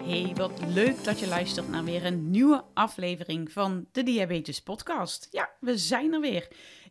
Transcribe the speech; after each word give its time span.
Hey, 0.00 0.32
wat 0.34 0.62
leuk 0.66 1.04
dat 1.04 1.20
je 1.20 1.26
luistert 1.28 1.68
naar 1.68 1.84
weer 1.84 2.06
een 2.06 2.30
nieuwe 2.30 2.64
aflevering 2.74 3.52
van 3.52 3.86
de 3.92 4.02
Diabetes 4.02 4.62
Podcast. 4.62 5.28
Ja, 5.30 5.50
we 5.60 5.78
zijn 5.78 6.12
er 6.12 6.20
weer. 6.20 6.48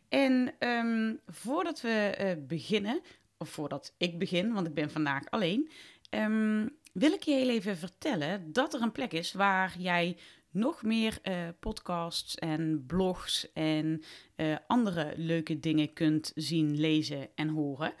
En 0.08 0.54
ehm, 0.58 1.14
voordat 1.26 1.80
we 1.80 1.88
eh, 1.88 2.36
beginnen, 2.46 3.00
of 3.38 3.48
voordat 3.48 3.94
ik 3.96 4.18
begin, 4.18 4.52
want 4.52 4.66
ik 4.66 4.74
ben 4.74 4.90
vandaag 4.90 5.30
alleen, 5.30 5.70
ehm, 6.10 6.68
wil 6.92 7.12
ik 7.12 7.22
je 7.22 7.32
heel 7.32 7.48
even 7.48 7.76
vertellen 7.76 8.52
dat 8.52 8.74
er 8.74 8.82
een 8.82 8.92
plek 8.92 9.12
is 9.12 9.32
waar 9.32 9.74
jij 9.78 10.16
nog 10.50 10.82
meer 10.82 11.18
eh, 11.22 11.48
podcasts 11.60 12.34
en 12.34 12.84
blogs 12.86 13.52
en 13.52 14.02
eh, 14.36 14.56
andere 14.66 15.12
leuke 15.16 15.60
dingen 15.60 15.92
kunt 15.92 16.32
zien, 16.34 16.80
lezen 16.80 17.28
en 17.34 17.48
horen. 17.48 17.92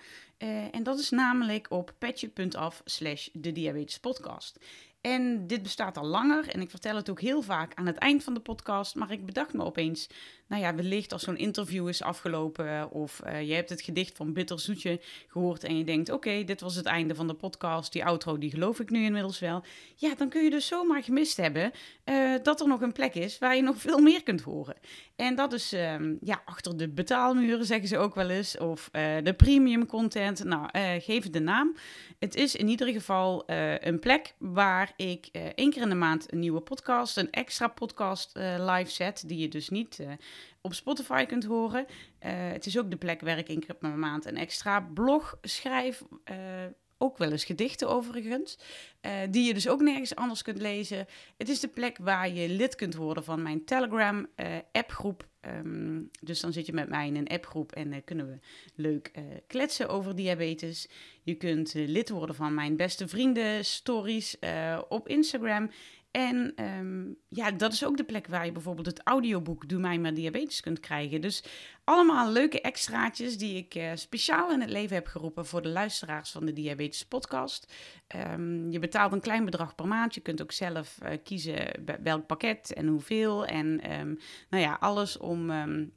en 0.72 0.82
dat 0.82 0.98
is 0.98 1.10
namelijk 1.10 1.70
op 1.70 1.94
petje.af 1.98 2.82
slash 2.84 3.28
de 3.32 3.52
diabetes 3.52 3.98
podcast. 3.98 4.58
En 5.00 5.46
dit 5.46 5.62
bestaat 5.62 5.96
al 5.96 6.06
langer 6.06 6.48
en 6.48 6.60
ik 6.60 6.70
vertel 6.70 6.96
het 6.96 7.10
ook 7.10 7.20
heel 7.20 7.42
vaak 7.42 7.74
aan 7.74 7.86
het 7.86 7.96
eind 7.96 8.24
van 8.24 8.34
de 8.34 8.40
podcast. 8.40 8.94
Maar 8.94 9.10
ik 9.10 9.26
bedacht 9.26 9.52
me 9.52 9.64
opeens, 9.64 10.08
nou 10.50 10.62
ja, 10.62 10.74
wellicht 10.74 11.12
als 11.12 11.22
zo'n 11.22 11.36
interview 11.36 11.88
is 11.88 12.02
afgelopen 12.02 12.90
of 12.90 13.20
uh, 13.26 13.48
je 13.48 13.54
hebt 13.54 13.70
het 13.70 13.82
gedicht 13.82 14.16
van 14.16 14.32
Bitter 14.32 14.60
Zoetje 14.60 15.00
gehoord 15.26 15.64
en 15.64 15.78
je 15.78 15.84
denkt, 15.84 16.10
oké, 16.10 16.44
dit 16.44 16.60
was 16.60 16.74
het 16.74 16.86
einde 16.86 17.14
van 17.14 17.26
de 17.26 17.34
podcast. 17.34 17.92
Die 17.92 18.04
outro, 18.04 18.38
die 18.38 18.50
geloof 18.50 18.80
ik 18.80 18.90
nu 18.90 19.04
inmiddels 19.04 19.38
wel. 19.38 19.64
Ja, 19.96 20.14
dan 20.14 20.28
kun 20.28 20.44
je 20.44 20.50
dus 20.50 20.66
zomaar 20.66 21.02
gemist 21.02 21.36
hebben 21.36 21.72
uh, 22.04 22.34
dat 22.42 22.60
er 22.60 22.68
nog 22.68 22.80
een 22.80 22.92
plek 22.92 23.14
is 23.14 23.38
waar 23.38 23.56
je 23.56 23.62
nog 23.62 23.76
veel 23.86 23.98
meer 23.98 24.22
kunt 24.22 24.40
horen. 24.40 24.76
En 25.16 25.34
dat 25.34 25.52
is 25.52 25.72
uh, 25.72 25.94
ja, 26.20 26.42
achter 26.44 26.76
de 26.76 26.88
betaalmuren, 26.88 27.66
zeggen 27.66 27.88
ze 27.88 27.98
ook 27.98 28.14
wel 28.14 28.30
eens, 28.30 28.58
of 28.58 28.88
de 29.22 29.34
premium 29.36 29.86
content. 29.86 30.44
Nou, 30.44 30.68
geef 31.00 31.22
het 31.22 31.32
de 31.32 31.40
naam. 31.40 31.76
Het 32.18 32.34
is 32.34 32.56
in 32.56 32.68
ieder 32.68 32.88
geval 32.88 33.42
een 33.80 33.98
plek 33.98 34.34
waar 34.38 34.92
ik 34.96 35.26
één 35.54 35.70
keer 35.70 35.82
in 35.82 35.88
de 35.88 35.94
maand 35.94 36.32
een 36.32 36.38
nieuwe 36.38 36.60
podcast, 36.60 37.16
een 37.16 37.30
extra 37.30 37.68
podcast 37.68 38.30
live 38.58 38.90
zet, 38.90 39.28
die 39.28 39.38
je 39.38 39.48
dus 39.48 39.68
niet 39.68 39.98
op 40.60 40.74
Spotify 40.74 41.24
kunt 41.24 41.44
horen. 41.44 41.86
Uh, 41.88 42.30
het 42.32 42.66
is 42.66 42.78
ook 42.78 42.90
de 42.90 42.96
plek 42.96 43.20
waar 43.20 43.38
ik 43.38 43.48
één 43.48 43.60
keer 43.60 43.74
per 43.74 43.90
maand 43.90 44.26
een 44.26 44.36
extra 44.36 44.80
blog 44.80 45.38
schrijf. 45.42 46.02
Uh, 46.30 46.36
ook 46.98 47.18
wel 47.18 47.30
eens 47.30 47.44
gedichten 47.44 47.88
overigens. 47.88 48.58
Uh, 49.02 49.12
die 49.30 49.46
je 49.46 49.54
dus 49.54 49.68
ook 49.68 49.80
nergens 49.80 50.14
anders 50.14 50.42
kunt 50.42 50.58
lezen. 50.58 51.06
Het 51.36 51.48
is 51.48 51.60
de 51.60 51.68
plek 51.68 51.98
waar 51.98 52.30
je 52.30 52.48
lid 52.48 52.74
kunt 52.74 52.94
worden 52.94 53.24
van 53.24 53.42
mijn 53.42 53.64
Telegram 53.64 54.26
appgroep. 54.72 55.28
Um, 55.46 56.10
dus 56.20 56.40
dan 56.40 56.52
zit 56.52 56.66
je 56.66 56.72
met 56.72 56.88
mij 56.88 57.06
in 57.06 57.16
een 57.16 57.28
appgroep 57.28 57.72
en 57.72 58.04
kunnen 58.04 58.28
we 58.28 58.38
leuk 58.74 59.10
kletsen 59.46 59.88
over 59.88 60.16
diabetes. 60.16 60.88
Je 61.22 61.34
kunt 61.34 61.74
lid 61.74 62.08
worden 62.10 62.34
van 62.34 62.54
mijn 62.54 62.76
beste 62.76 63.08
vrienden 63.08 63.64
stories 63.64 64.36
op 64.88 65.08
Instagram. 65.08 65.70
En 66.10 66.52
ehm, 66.54 67.12
ja, 67.28 67.50
dat 67.50 67.72
is 67.72 67.84
ook 67.84 67.96
de 67.96 68.04
plek 68.04 68.26
waar 68.26 68.44
je 68.44 68.52
bijvoorbeeld 68.52 68.86
het 68.86 69.00
audioboek 69.04 69.68
Doe 69.68 69.80
mij 69.80 69.98
maar 69.98 70.14
diabetes 70.14 70.60
kunt 70.60 70.80
krijgen. 70.80 71.20
Dus 71.20 71.44
allemaal 71.90 72.30
leuke 72.30 72.60
extraatjes 72.60 73.38
die 73.38 73.56
ik 73.56 73.74
uh, 73.74 73.90
speciaal 73.94 74.52
in 74.52 74.60
het 74.60 74.70
leven 74.70 74.96
heb 74.96 75.06
geroepen 75.06 75.46
voor 75.46 75.62
de 75.62 75.68
luisteraars 75.68 76.30
van 76.30 76.44
de 76.44 76.52
Diabetes 76.52 77.04
Podcast. 77.04 77.72
Um, 78.32 78.70
je 78.70 78.78
betaalt 78.78 79.12
een 79.12 79.20
klein 79.20 79.44
bedrag 79.44 79.74
per 79.74 79.86
maand. 79.86 80.14
Je 80.14 80.20
kunt 80.20 80.42
ook 80.42 80.52
zelf 80.52 80.98
uh, 81.02 81.10
kiezen 81.24 81.84
welk 82.02 82.26
pakket 82.26 82.72
en 82.72 82.86
hoeveel. 82.86 83.46
En 83.46 83.66
um, 84.00 84.18
nou 84.50 84.62
ja, 84.62 84.76
alles 84.80 85.18
om, 85.18 85.50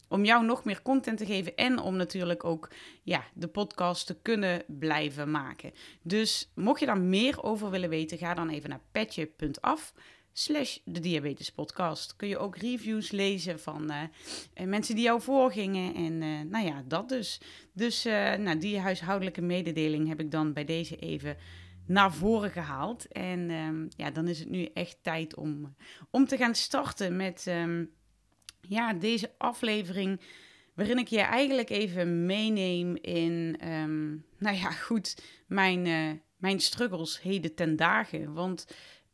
om 0.07 0.25
jou 0.25 0.45
nog 0.45 0.63
meer 0.63 0.81
content 0.81 1.17
te 1.17 1.25
geven. 1.25 1.55
En 1.55 1.79
om 1.79 1.95
natuurlijk 1.95 2.43
ook 2.43 2.69
ja, 3.03 3.23
de 3.33 3.47
podcast 3.47 4.07
te 4.07 4.17
kunnen 4.21 4.63
blijven 4.67 5.31
maken. 5.31 5.71
Dus 6.01 6.51
mocht 6.55 6.79
je 6.79 6.85
daar 6.85 7.01
meer 7.01 7.43
over 7.43 7.69
willen 7.69 7.89
weten, 7.89 8.17
ga 8.17 8.33
dan 8.33 8.49
even 8.49 8.69
naar 8.69 8.81
petje.af 8.91 9.93
slash 10.33 10.77
de 10.85 10.99
Diabetes 10.99 11.51
Podcast. 11.51 12.15
Kun 12.15 12.27
je 12.27 12.37
ook 12.37 12.57
reviews 12.57 13.11
lezen 13.11 13.59
van 13.59 13.91
uh, 13.91 14.65
mensen 14.65 14.95
die 14.95 15.03
jou 15.03 15.21
voorgingen. 15.21 15.95
En 15.95 16.21
uh, 16.21 16.41
nou 16.51 16.65
ja, 16.65 16.83
dat 16.87 17.09
dus. 17.09 17.41
Dus 17.73 18.03
nou, 18.37 18.57
die 18.57 18.79
huishoudelijke 18.79 19.41
mededeling 19.41 20.07
heb 20.07 20.19
ik 20.19 20.31
dan 20.31 20.53
bij 20.53 20.65
deze 20.65 20.95
even 20.95 21.37
naar 21.85 22.13
voren 22.13 22.51
gehaald. 22.51 23.07
En 23.07 23.51
um, 23.51 23.87
ja, 23.97 24.11
dan 24.11 24.27
is 24.27 24.39
het 24.39 24.49
nu 24.49 24.65
echt 24.73 24.97
tijd 25.01 25.35
om, 25.35 25.75
om 26.09 26.25
te 26.25 26.37
gaan 26.37 26.55
starten 26.55 27.15
met 27.15 27.45
um, 27.47 27.91
ja, 28.61 28.93
deze 28.93 29.31
aflevering. 29.37 30.21
Waarin 30.73 30.97
ik 30.97 31.07
je 31.07 31.19
eigenlijk 31.19 31.69
even 31.69 32.25
meeneem 32.25 32.95
in, 32.95 33.59
um, 33.67 34.25
nou 34.37 34.55
ja, 34.57 34.71
goed, 34.71 35.23
mijn, 35.47 35.81
mijn 36.37 36.59
struggles 36.59 37.21
heden 37.21 37.55
ten 37.55 37.75
dagen. 37.75 38.33
Want 38.33 38.65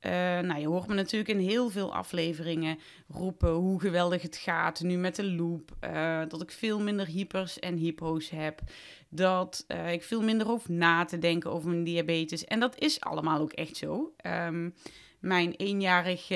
uh, 0.02 0.12
nou, 0.40 0.60
je 0.60 0.68
hoort 0.68 0.88
me 0.88 0.94
natuurlijk 0.94 1.30
in 1.30 1.40
heel 1.40 1.70
veel 1.70 1.94
afleveringen 1.94 2.80
roepen 3.08 3.52
hoe 3.52 3.80
geweldig 3.80 4.22
het 4.22 4.38
gaat 4.38 4.82
nu 4.82 4.98
met 4.98 5.16
de 5.16 5.26
loop. 5.26 5.72
Uh, 5.84 6.22
dat 6.28 6.42
ik 6.42 6.52
veel 6.52 6.80
minder 6.80 7.06
hypers 7.06 7.60
en 7.60 7.76
hypo's 7.76 8.30
heb. 8.30 8.62
Dat 9.10 9.66
uh, 9.68 9.92
ik 9.92 10.04
veel 10.04 10.22
minder 10.22 10.48
hoef 10.48 10.70
na 10.70 11.06
te 11.06 11.18
denken 11.18 11.52
over 11.52 11.70
mijn 11.70 11.84
diabetes. 11.84 12.46
En 12.46 12.60
dat 12.60 12.80
is 12.80 13.00
allemaal 13.00 13.40
ook 13.40 13.52
echt 13.52 13.78
zo. 13.78 14.14
Um, 14.26 14.76
mijn 15.20 15.54
eenjarig 15.54 16.30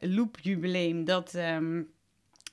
loopjubileum, 0.00 1.04
dat, 1.04 1.34
um, 1.34 1.90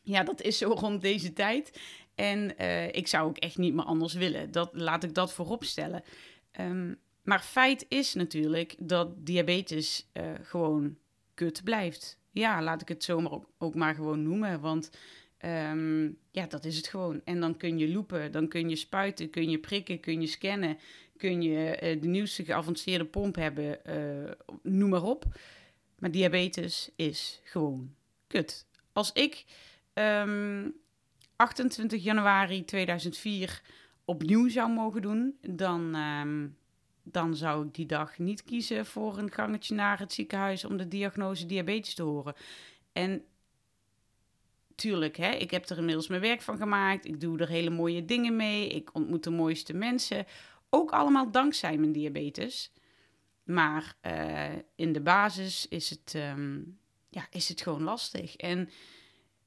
ja, 0.04 0.24
dat 0.24 0.42
is 0.42 0.58
zo 0.58 0.70
rond 0.70 1.02
deze 1.02 1.34
tijd. 1.34 1.80
En 2.16 2.58
ik 2.92 3.08
zou 3.08 3.28
ook 3.28 3.38
echt 3.38 3.58
niet 3.58 3.74
meer 3.74 3.86
anders 3.86 4.14
willen. 4.14 4.52
Dat, 4.52 4.70
laat 4.74 5.04
ik 5.04 5.14
dat 5.14 5.34
voorop 5.34 5.64
stellen. 5.64 6.04
Um, 6.60 7.00
maar 7.24 7.42
feit 7.42 7.86
is 7.88 8.14
natuurlijk 8.14 8.76
dat 8.80 9.26
diabetes 9.26 10.10
uh, 10.14 10.24
gewoon 10.42 10.98
kut 11.34 11.64
blijft. 11.64 12.18
Ja, 12.32 12.64
laat 12.64 12.82
ik 12.82 12.88
het 12.88 13.04
zomaar 13.04 13.40
ook, 13.58 13.76
maar 13.76 13.96
gewoon 13.96 14.24
noemen. 14.24 14.60
Want 14.60 14.90
um, 15.46 16.18
ja, 16.32 16.46
dat 16.48 16.66
is 16.66 16.78
het 16.78 16.88
gewoon. 16.88 17.22
En 17.24 17.40
dan 17.40 17.58
kun 17.58 17.78
je 17.78 17.90
loepen, 17.90 18.32
dan 18.32 18.48
kun 18.48 18.70
je 18.70 18.76
spuiten, 18.76 19.30
kun 19.30 19.50
je 19.50 19.60
prikken, 19.60 20.00
kun 20.00 20.22
je 20.22 20.28
scannen. 20.28 20.78
Kun 21.18 21.42
je 21.42 21.80
uh, 21.84 22.02
de 22.02 22.08
nieuwste 22.08 22.46
geavanceerde 22.46 23.06
pomp 23.06 23.36
hebben, 23.36 23.80
uh, 23.88 24.32
noem 24.62 24.90
maar 24.90 25.04
op. 25.04 25.26
Maar 26.00 26.12
diabetes 26.12 26.90
is 26.96 27.42
gewoon 27.44 27.96
kut. 28.28 28.66
Als 28.94 29.12
ik 29.12 29.46
um, 29.94 30.04
ehm, 30.04 30.70
28 31.36 32.04
januari 32.04 32.66
2004 32.66 33.62
opnieuw 34.06 34.50
zou 34.50 34.72
mogen 34.72 35.02
doen, 35.02 35.38
dan... 35.42 35.96
Um, 35.96 36.58
dan 37.04 37.36
zou 37.36 37.66
ik 37.66 37.74
die 37.74 37.86
dag 37.86 38.18
niet 38.18 38.44
kiezen 38.44 38.86
voor 38.86 39.18
een 39.18 39.32
gangetje 39.32 39.76
naar 39.76 40.00
het 40.00 40.14
ziekenhuis 40.14 40.66
om 40.66 40.78
de 40.78 40.88
diagnose 40.88 41.46
diabetes 41.46 41.94
te 41.94 42.04
horen. 42.04 42.36
En 42.92 43.24
tuurlijk, 44.76 45.18
hè, 45.18 45.32
ik 45.32 45.52
heb 45.52 45.70
er 45.70 45.78
inmiddels 45.78 46.08
mijn 46.08 46.22
werk 46.22 46.42
van 46.42 46.58
gemaakt. 46.58 47.06
Ik 47.06 47.22
doe 47.22 47.40
er 47.40 47.48
hele 47.48 47.70
mooie 47.70 48.06
dingen 48.06 48.36
mee. 48.36 48.68
Ik 48.68 48.90
ontmoet 48.94 49.24
de 49.24 49.30
mooiste 49.30 49.74
mensen. 49.74 50.26
Ook 50.70 50.92
allemaal 50.92 51.32
dankzij 51.32 51.78
mijn 51.78 51.92
diabetes. 51.92 52.72
Maar 53.44 53.96
uh, 54.06 54.56
in 54.76 54.94
de 54.94 55.02
basis 55.02 55.68
is 55.68 55.90
het, 55.90 56.14
um, 56.16 56.80
ja, 57.10 57.28
is 57.30 57.50
het 57.50 57.62
gewoon 57.62 57.84
lastig. 57.84 58.36
En 58.36 58.70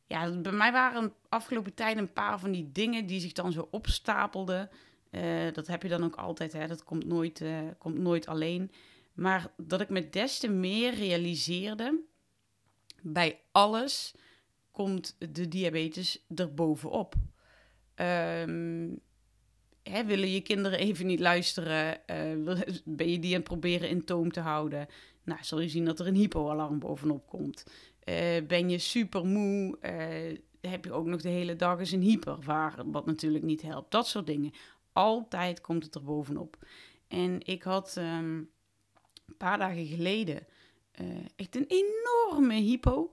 ja, 0.07 0.31
bij 0.31 0.53
mij 0.53 0.73
waren 0.73 1.15
afgelopen 1.29 1.75
tijd 1.75 1.97
een 1.97 2.13
paar 2.13 2.39
van 2.39 2.53
die 2.53 2.73
dingen 2.73 3.07
die 3.07 3.21
zich 3.21 3.33
dan 3.33 3.53
zo 3.53 3.69
opstapelden. 3.71 4.71
Uh, 5.17 5.53
dat 5.53 5.67
heb 5.67 5.83
je 5.83 5.89
dan 5.89 6.05
ook 6.05 6.17
altijd, 6.17 6.53
hè? 6.53 6.67
dat 6.67 6.85
komt 6.85 7.07
nooit, 7.07 7.41
uh, 7.41 7.59
komt 7.79 7.99
nooit 7.99 8.27
alleen. 8.27 8.71
Maar 9.15 9.53
dat 9.57 9.81
ik 9.81 9.89
me 9.89 10.09
des 10.09 10.39
te 10.39 10.49
meer 10.49 10.95
realiseerde, 10.95 12.01
bij 13.03 13.41
alles 13.53 14.15
komt 14.71 15.17
de 15.19 15.49
diabetes 15.49 16.25
erbovenop. 16.35 17.15
Um, 17.95 19.01
hè, 19.83 20.05
willen 20.05 20.31
je 20.31 20.41
kinderen 20.41 20.79
even 20.79 21.07
niet 21.07 21.21
luisteren? 21.21 22.01
Uh, 22.47 22.61
ben 22.85 23.11
je 23.11 23.19
die 23.19 23.31
aan 23.31 23.41
het 23.41 23.49
proberen 23.49 23.89
in 23.89 24.05
toom 24.05 24.33
te 24.33 24.41
houden? 24.41 24.87
Nou, 25.25 25.39
zul 25.43 25.61
je 25.61 25.69
zien 25.69 25.85
dat 25.85 26.01
er 26.01 26.07
een 26.07 26.15
hypoalarm 26.15 26.79
bovenop 26.79 27.27
komt. 27.27 27.65
ben 28.47 28.71
je 28.71 28.79
super 28.79 29.25
moe? 29.25 29.79
heb 30.61 30.85
je 30.85 30.93
ook 30.93 31.07
nog 31.07 31.21
de 31.21 31.29
hele 31.29 31.57
dag 31.57 31.79
eens 31.79 31.91
een 31.91 32.03
hyper, 32.03 32.39
wat 32.87 33.07
natuurlijk 33.07 33.45
niet 33.45 33.63
helpt. 33.63 33.91
Dat 33.91 34.07
soort 34.07 34.27
dingen 34.27 34.53
altijd 34.97 35.61
komt 35.61 35.85
het 35.85 35.95
er 35.95 36.03
bovenop. 36.03 36.57
En 37.09 37.47
ik 37.47 37.63
had 37.63 37.97
um, 37.99 38.51
een 39.27 39.37
paar 39.37 39.59
dagen 39.59 39.87
geleden 39.87 40.47
uh, 41.01 41.07
echt 41.37 41.57
een 41.57 41.67
enorme 41.69 42.55
hypo. 42.55 43.13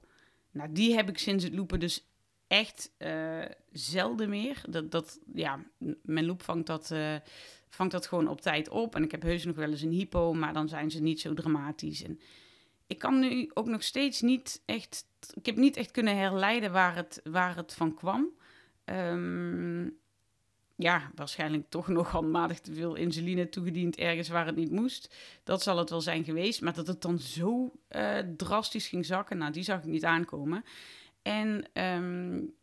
Nou, 0.51 0.71
die 0.71 0.95
heb 0.95 1.09
ik 1.09 1.18
sinds 1.18 1.44
het 1.44 1.53
lopen 1.53 1.80
dus 1.80 2.07
echt 2.47 2.91
uh, 2.97 3.45
zelden 3.71 4.30
meer. 4.30 4.62
Dat, 4.69 4.91
dat, 4.91 5.19
ja, 5.33 5.63
mijn 6.01 6.25
loop 6.25 6.44
vangt 6.44 6.68
dat, 6.68 6.91
uh, 6.91 7.15
vangt 7.69 7.91
dat 7.91 8.07
gewoon 8.07 8.27
op 8.27 8.41
tijd 8.41 8.69
op. 8.69 8.95
En 8.95 9.03
ik 9.03 9.12
heb 9.12 9.21
heus 9.21 9.45
nog 9.45 9.56
wel 9.56 9.69
eens 9.69 9.81
een 9.81 9.91
hypo, 9.91 10.33
maar 10.33 10.53
dan 10.53 10.69
zijn 10.69 10.91
ze 10.91 11.01
niet 11.01 11.19
zo 11.21 11.33
dramatisch. 11.33 12.03
En 12.03 12.19
ik 12.88 13.00
kan 13.00 13.19
nu 13.19 13.51
ook 13.53 13.68
nog 13.68 13.83
steeds 13.83 14.21
niet 14.21 14.62
echt... 14.65 15.06
Ik 15.33 15.45
heb 15.45 15.56
niet 15.56 15.77
echt 15.77 15.91
kunnen 15.91 16.18
herleiden 16.18 16.71
waar 16.71 16.95
het, 16.95 17.21
waar 17.24 17.56
het 17.56 17.74
van 17.74 17.94
kwam. 17.94 18.27
Um, 18.86 20.01
ja, 20.75 21.12
waarschijnlijk 21.16 21.70
toch 21.70 21.88
nog 21.88 22.12
handmatig 22.12 22.60
te 22.60 22.74
veel 22.74 22.96
insuline 22.96 23.50
toegediend 23.50 23.96
ergens 23.96 24.30
waar 24.30 24.46
het 24.46 24.56
niet 24.56 24.72
moest. 24.72 25.16
Dat 25.44 25.64
zal 25.64 25.78
het 25.78 25.90
wel 25.90 26.02
zijn 26.02 26.24
geweest. 26.24 26.62
Maar 26.62 26.74
dat 26.74 26.88
het 26.88 27.02
dan 27.02 27.20
zo 27.20 27.72
uh, 27.90 28.18
drastisch 28.38 28.88
ging 28.88 29.06
zakken, 29.06 29.38
nou, 29.38 29.52
die 29.52 29.64
zag 29.64 29.80
ik 29.80 29.86
niet 29.86 30.06
aankomen. 30.06 30.64
En 31.22 31.66
um, 31.74 32.54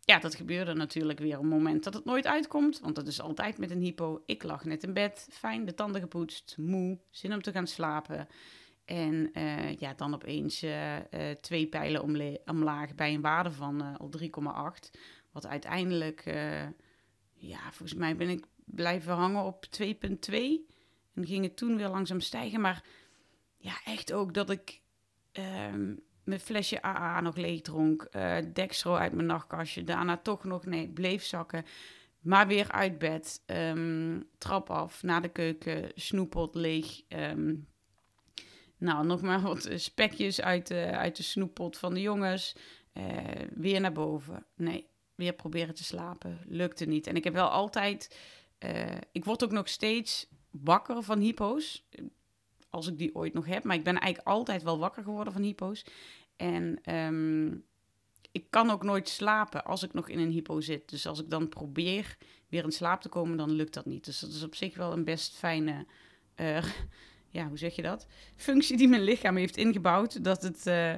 ja, 0.00 0.18
dat 0.18 0.34
gebeurde 0.34 0.74
natuurlijk 0.74 1.18
weer 1.18 1.36
op 1.36 1.42
een 1.42 1.48
moment 1.48 1.84
dat 1.84 1.94
het 1.94 2.04
nooit 2.04 2.26
uitkomt. 2.26 2.80
Want 2.80 2.94
dat 2.94 3.06
is 3.06 3.20
altijd 3.20 3.58
met 3.58 3.70
een 3.70 3.82
hypo. 3.82 4.22
Ik 4.26 4.42
lag 4.42 4.64
net 4.64 4.82
in 4.82 4.92
bed, 4.92 5.28
fijn, 5.30 5.64
de 5.64 5.74
tanden 5.74 6.00
gepoetst, 6.00 6.54
moe, 6.58 6.98
zin 7.10 7.32
om 7.32 7.42
te 7.42 7.52
gaan 7.52 7.66
slapen. 7.66 8.28
En 8.84 9.30
uh, 9.32 9.76
ja, 9.76 9.94
dan 9.94 10.14
opeens 10.14 10.62
uh, 10.62 10.96
twee 11.40 11.66
pijlen 11.66 12.02
omlaag 12.44 12.94
bij 12.94 13.14
een 13.14 13.20
waarde 13.20 13.50
van 13.50 13.98
al 13.98 14.10
3,8. 14.18 15.00
Wat 15.32 15.46
uiteindelijk 15.46 16.24
ja, 17.38 17.60
volgens 17.60 17.94
mij 17.94 18.16
ben 18.16 18.28
ik 18.28 18.46
blijven 18.64 19.14
hangen 19.14 19.44
op 19.44 19.66
2,2. 19.82 19.86
En 21.14 21.26
ging 21.26 21.44
het 21.44 21.56
toen 21.56 21.76
weer 21.76 21.88
langzaam 21.88 22.20
stijgen. 22.20 22.60
Maar 22.60 22.84
ja, 23.56 23.80
echt 23.84 24.12
ook 24.12 24.34
dat 24.34 24.50
ik 24.50 24.80
um, 25.32 26.00
mijn 26.24 26.40
flesje 26.40 26.82
AA 26.82 27.20
nog 27.20 27.36
leeg 27.36 27.60
dronk. 27.60 28.08
Uh, 28.16 28.36
uit 28.82 29.12
mijn 29.12 29.26
nachtkastje. 29.26 29.84
Daarna 29.84 30.16
toch 30.16 30.44
nog, 30.44 30.66
nee, 30.66 30.88
bleef 30.88 31.24
zakken. 31.24 31.64
Maar 32.20 32.46
weer 32.46 32.72
uit 32.72 32.98
bed. 32.98 33.42
Um, 33.46 34.28
trap 34.38 34.70
af, 34.70 35.02
naar 35.02 35.22
de 35.22 35.28
keuken, 35.28 35.90
snoeppot 35.94 36.54
leeg. 36.54 37.00
Um, 37.08 37.66
nou, 38.78 39.06
nog 39.06 39.22
maar 39.22 39.40
wat 39.40 39.68
spekjes 39.74 40.40
uit 40.40 40.66
de, 40.66 40.90
uit 40.90 41.16
de 41.16 41.22
snoeppot 41.22 41.78
van 41.78 41.94
de 41.94 42.00
jongens. 42.00 42.56
Uh, 42.94 43.04
weer 43.54 43.80
naar 43.80 43.92
boven. 43.92 44.46
Nee, 44.56 44.86
weer 45.18 45.32
proberen 45.32 45.74
te 45.74 45.84
slapen. 45.84 46.38
Lukte 46.46 46.84
niet. 46.84 47.06
En 47.06 47.16
ik 47.16 47.24
heb 47.24 47.32
wel 47.32 47.48
altijd. 47.48 48.18
Uh, 48.64 48.96
ik 49.12 49.24
word 49.24 49.44
ook 49.44 49.50
nog 49.50 49.68
steeds 49.68 50.28
wakker 50.50 51.02
van 51.02 51.20
hypo's. 51.20 51.86
Als 52.70 52.86
ik 52.86 52.98
die 52.98 53.14
ooit 53.14 53.34
nog 53.34 53.46
heb. 53.46 53.64
Maar 53.64 53.76
ik 53.76 53.84
ben 53.84 53.98
eigenlijk 53.98 54.28
altijd 54.28 54.62
wel 54.62 54.78
wakker 54.78 55.02
geworden 55.02 55.32
van 55.32 55.42
hypo's. 55.42 55.84
En 56.36 56.94
um, 56.94 57.64
ik 58.32 58.50
kan 58.50 58.70
ook 58.70 58.82
nooit 58.82 59.08
slapen 59.08 59.64
als 59.64 59.82
ik 59.82 59.92
nog 59.92 60.08
in 60.08 60.18
een 60.18 60.30
hypo 60.30 60.60
zit. 60.60 60.88
Dus 60.88 61.06
als 61.06 61.20
ik 61.20 61.30
dan 61.30 61.48
probeer 61.48 62.16
weer 62.48 62.64
in 62.64 62.72
slaap 62.72 63.00
te 63.00 63.08
komen, 63.08 63.36
dan 63.36 63.50
lukt 63.50 63.74
dat 63.74 63.86
niet. 63.86 64.04
Dus 64.04 64.18
dat 64.18 64.30
is 64.30 64.42
op 64.42 64.54
zich 64.54 64.76
wel 64.76 64.92
een 64.92 65.04
best 65.04 65.36
fijne. 65.36 65.86
Uh, 66.36 66.64
ja, 67.36 67.48
hoe 67.48 67.58
zeg 67.58 67.76
je 67.76 67.82
dat? 67.82 68.06
Functie 68.36 68.76
die 68.76 68.88
mijn 68.88 69.02
lichaam 69.02 69.36
heeft 69.36 69.56
ingebouwd. 69.56 70.24
Dat 70.24 70.42
het. 70.42 70.66
Uh, 70.66 70.94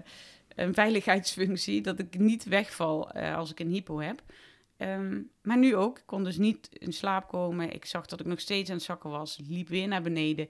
een 0.61 0.75
veiligheidsfunctie, 0.75 1.83
dat 1.83 1.99
ik 1.99 2.19
niet 2.19 2.45
wegval 2.45 3.17
uh, 3.17 3.37
als 3.37 3.51
ik 3.51 3.61
een 3.61 3.71
hypo 3.71 3.99
heb. 3.99 4.23
Um, 4.79 5.31
maar 5.43 5.59
nu 5.59 5.77
ook. 5.77 5.99
Ik 5.99 6.07
kon 6.07 6.25
dus 6.25 6.37
niet 6.37 6.69
in 6.73 6.93
slaap 6.93 7.29
komen. 7.29 7.73
Ik 7.73 7.85
zag 7.85 8.07
dat 8.07 8.21
ik 8.21 8.27
nog 8.27 8.41
steeds 8.41 8.71
aan 8.71 8.77
het 8.77 8.85
zakken 8.85 9.11
was. 9.11 9.41
Liep 9.49 9.69
weer 9.69 9.89
naar 9.89 10.03
beneden. 10.03 10.49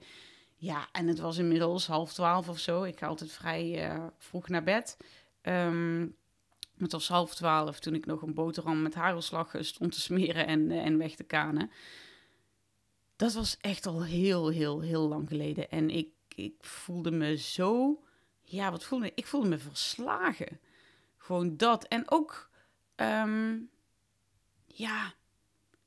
Ja, 0.55 0.87
en 0.91 1.07
het 1.07 1.19
was 1.19 1.37
inmiddels 1.37 1.87
half 1.87 2.13
twaalf 2.13 2.49
of 2.49 2.59
zo. 2.59 2.83
Ik 2.83 2.97
ga 2.99 3.07
altijd 3.07 3.31
vrij 3.31 3.91
uh, 3.91 4.05
vroeg 4.17 4.47
naar 4.47 4.63
bed. 4.63 4.97
Um, 5.41 6.15
het 6.77 6.91
was 6.91 7.07
half 7.07 7.35
twaalf 7.35 7.79
toen 7.79 7.95
ik 7.95 8.05
nog 8.05 8.21
een 8.21 8.33
boterham 8.33 8.81
met 8.81 8.93
hagelslag 8.93 9.55
stond 9.59 9.91
te 9.91 10.01
smeren 10.01 10.47
en, 10.47 10.59
uh, 10.59 10.85
en 10.85 10.97
weg 10.97 11.15
te 11.15 11.23
kanen. 11.23 11.71
Dat 13.15 13.33
was 13.33 13.57
echt 13.57 13.85
al 13.85 14.03
heel, 14.03 14.49
heel, 14.49 14.81
heel 14.81 15.07
lang 15.07 15.27
geleden. 15.27 15.69
En 15.69 15.89
ik, 15.89 16.09
ik 16.35 16.55
voelde 16.59 17.11
me 17.11 17.37
zo 17.37 17.99
ja, 18.51 18.71
wat 18.71 18.83
voelde 18.83 19.05
ik? 19.05 19.11
Ik 19.15 19.27
voelde 19.27 19.49
me 19.49 19.57
verslagen. 19.57 20.59
Gewoon 21.17 21.57
dat. 21.57 21.83
En 21.83 22.11
ook, 22.11 22.49
um, 22.95 23.69
ja, 24.65 25.13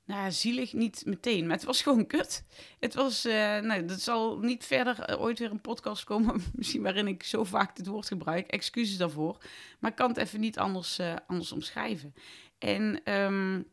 nou 0.04 0.20
ja, 0.20 0.30
zielig 0.30 0.72
niet 0.72 1.02
meteen, 1.06 1.46
maar 1.46 1.56
het 1.56 1.64
was 1.64 1.82
gewoon 1.82 2.06
kut. 2.06 2.44
Het 2.80 2.94
was, 2.94 3.26
uh, 3.26 3.58
nou, 3.58 3.84
dat 3.84 4.00
zal 4.00 4.38
niet 4.38 4.64
verder 4.64 5.10
uh, 5.10 5.20
ooit 5.20 5.38
weer 5.38 5.50
een 5.50 5.60
podcast 5.60 6.04
komen, 6.04 6.42
misschien 6.54 6.82
waarin 6.82 7.06
ik 7.06 7.22
zo 7.22 7.44
vaak 7.44 7.76
dit 7.76 7.86
woord 7.86 8.06
gebruik. 8.06 8.46
Excuses 8.46 8.96
daarvoor. 8.96 9.38
Maar 9.78 9.90
ik 9.90 9.96
kan 9.96 10.08
het 10.08 10.16
even 10.16 10.40
niet 10.40 10.58
anders, 10.58 10.98
uh, 10.98 11.14
anders 11.26 11.52
omschrijven. 11.52 12.14
En 12.58 13.12
um, 13.12 13.68